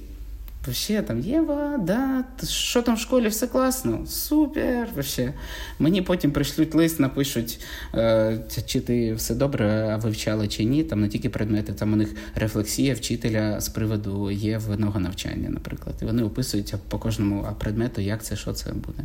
[0.66, 4.88] Вообще там Єва, да, що там в школі, все класно, супер.
[4.94, 5.32] вообще.
[5.78, 7.60] Мені потім пришлють лист, напишуть,
[7.94, 10.84] е, чи ти все добре вивчала чи ні.
[10.84, 15.96] Там не тільки предмети, там у них рефлексія вчителя з приводу євного навчання, наприклад.
[16.02, 19.04] І вони описують по кожному предмету, як це, що це буде.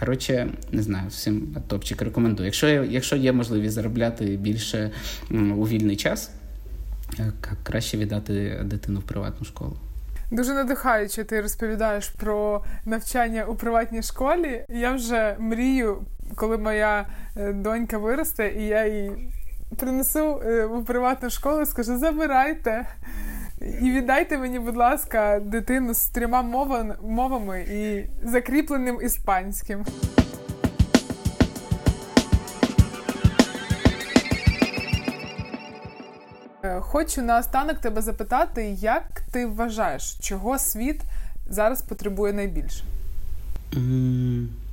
[0.00, 2.46] Коротше, не знаю, всім топчик рекомендую.
[2.46, 4.90] Якщо якщо є можливість заробляти більше
[5.30, 6.30] у вільний час,
[7.18, 7.32] е,
[7.62, 9.76] краще віддати дитину в приватну школу.
[10.30, 14.64] Дуже надихаюче ти розповідаєш про навчання у приватній школі.
[14.68, 16.02] Я вже мрію,
[16.36, 17.06] коли моя
[17.36, 19.32] е, донька виросте, і я її
[19.78, 22.86] принесу е, у приватну школу і скажу: забирайте
[23.60, 26.42] і віддайте мені, будь ласка, дитину з трьома
[27.02, 29.84] мовами і закріпленим іспанським.
[36.80, 41.00] Хочу наостанок тебе запитати, як ти вважаєш, чого світ
[41.50, 42.84] зараз потребує найбільше?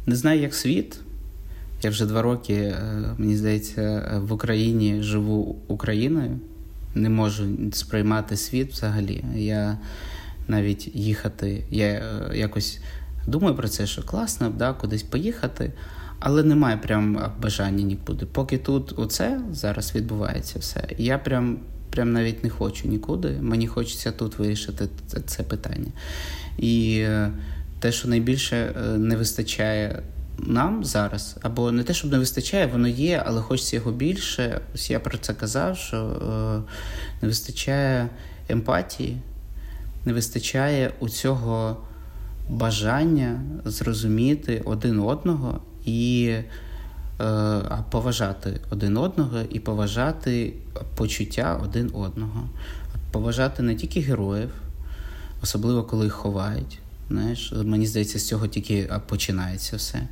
[0.06, 1.00] Не знаю, як світ.
[1.82, 2.76] Я вже два роки, е,
[3.18, 6.40] мені здається, в Україні живу Україною.
[6.96, 9.26] Не можу сприймати світ взагалі.
[9.36, 9.78] Я
[10.48, 12.04] навіть їхати, я е,
[12.34, 12.80] якось
[13.28, 15.74] думаю про це, що класно, да, кудись поїхати,
[16.20, 18.26] але немає прям бажання нікуди.
[18.26, 20.88] Поки тут оце зараз відбувається все.
[20.98, 21.60] Я прям
[21.96, 23.38] прям навіть не хочу нікуди.
[23.42, 24.88] Мені хочеться тут вирішити
[25.26, 25.92] це питання.
[26.58, 27.32] І е,
[27.80, 30.04] те, що найбільше е, не вистачає
[30.40, 34.62] нам зараз, або не те, щоб не вистачає, воно є, але хочеться його більше.
[34.74, 36.72] Ось я про це казав, що е,
[37.22, 38.10] не вистачає
[38.50, 39.18] емпатії,
[40.06, 41.78] не вистачає у цього
[42.50, 46.34] бажання зрозуміти один одного і
[47.22, 50.54] Е, поважати один одного і поважати
[50.96, 52.50] почуття один одного,
[53.12, 54.50] поважати не тільки героїв,
[55.44, 56.80] особливо коли їх ховають.
[57.10, 60.08] Знаєш, Мені здається, з цього тільки починається все.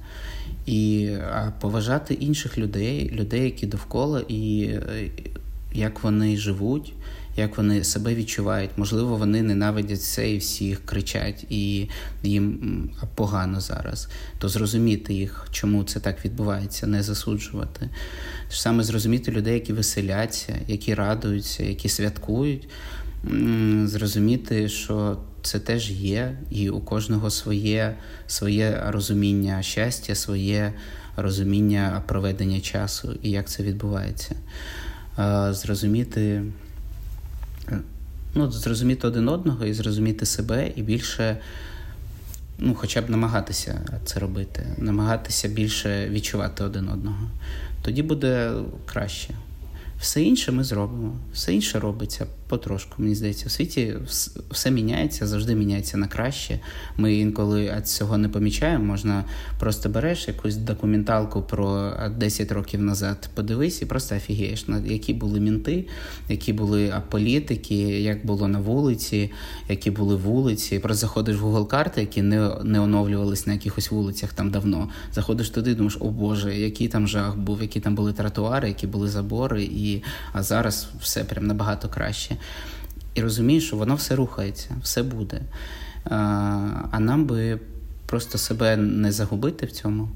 [0.66, 1.12] І
[1.60, 5.10] поважати інших людей, людей, які довкола, і е,
[5.74, 6.94] як вони живуть,
[7.38, 8.70] як вони себе відчувають.
[8.78, 11.90] Можливо, вони ненавидять все і всіх кричать, і
[12.24, 14.10] їм погано зараз.
[14.40, 17.90] То зрозуміти їх, чому це так відбувається, не засуджувати.
[18.50, 22.70] Саме зрозуміти людей, які веселяться, які радуються, які святкують.
[23.86, 27.96] Зрозуміти, що це теж є, і у кожного своє
[28.28, 30.74] своє розуміння щастя, своє
[31.16, 34.36] розуміння проведення часу і як це відбувається.
[35.50, 36.44] Зрозуміти
[38.36, 41.38] ну, зрозуміти один одного і зрозуміти себе, і більше,
[42.60, 47.30] ну, хоча б намагатися це робити, намагатися більше відчувати один одного.
[47.82, 48.52] Тоді буде
[48.86, 49.30] краще.
[50.00, 52.94] Все інше ми зробимо, все інше робиться потрошку.
[52.98, 53.94] Мені здається, в світі
[54.52, 56.60] все міняється, завжди міняється на краще.
[56.98, 58.86] Ми інколи цього не помічаємо.
[58.86, 59.24] Можна
[59.60, 65.88] просто береш якусь документалку про 10 років назад, подивись і просто офігієш, які були мінти,
[66.30, 69.32] які були політики, як було на вулиці,
[69.70, 70.80] які були вулиці.
[70.80, 74.90] Просто заходиш в Google карти, які не не оновлювались на якихось вулицях там давно.
[75.14, 79.08] Заходиш туди, думаєш, о Боже, який там жах був, які там були тротуари, які були
[79.08, 82.38] забори, і а зараз все прям набагато краще.
[83.14, 85.42] І розумієш, що воно все рухається, все буде.
[86.92, 87.60] А нам би
[88.06, 90.10] просто себе не загубити в цьому,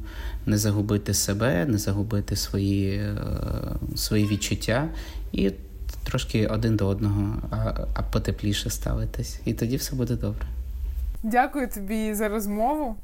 [0.46, 3.16] не загубити себе, не загубити свої, е,
[3.96, 4.90] свої відчуття
[5.32, 5.52] і
[6.04, 7.36] трошки один до одного,
[7.94, 9.40] а потепліше ставитись.
[9.46, 10.46] І тоді все буде добре.
[11.24, 12.96] Дякую тобі за розмову.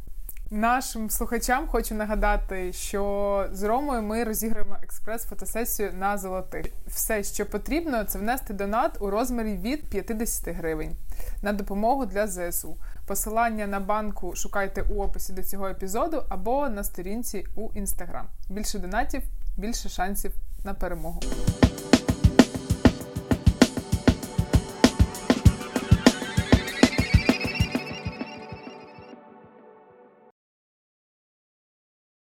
[0.56, 6.66] Нашим слухачам хочу нагадати, що з Ромою ми розіграємо експрес-фотосесію на золотих.
[6.88, 10.96] Все, що потрібно, це внести донат у розмірі від 50 гривень
[11.42, 12.78] на допомогу для ЗСУ.
[13.08, 18.26] Посилання на банку шукайте у описі до цього епізоду або на сторінці у інстаграм.
[18.50, 19.22] Більше донатів,
[19.58, 20.32] більше шансів
[20.66, 21.20] на перемогу.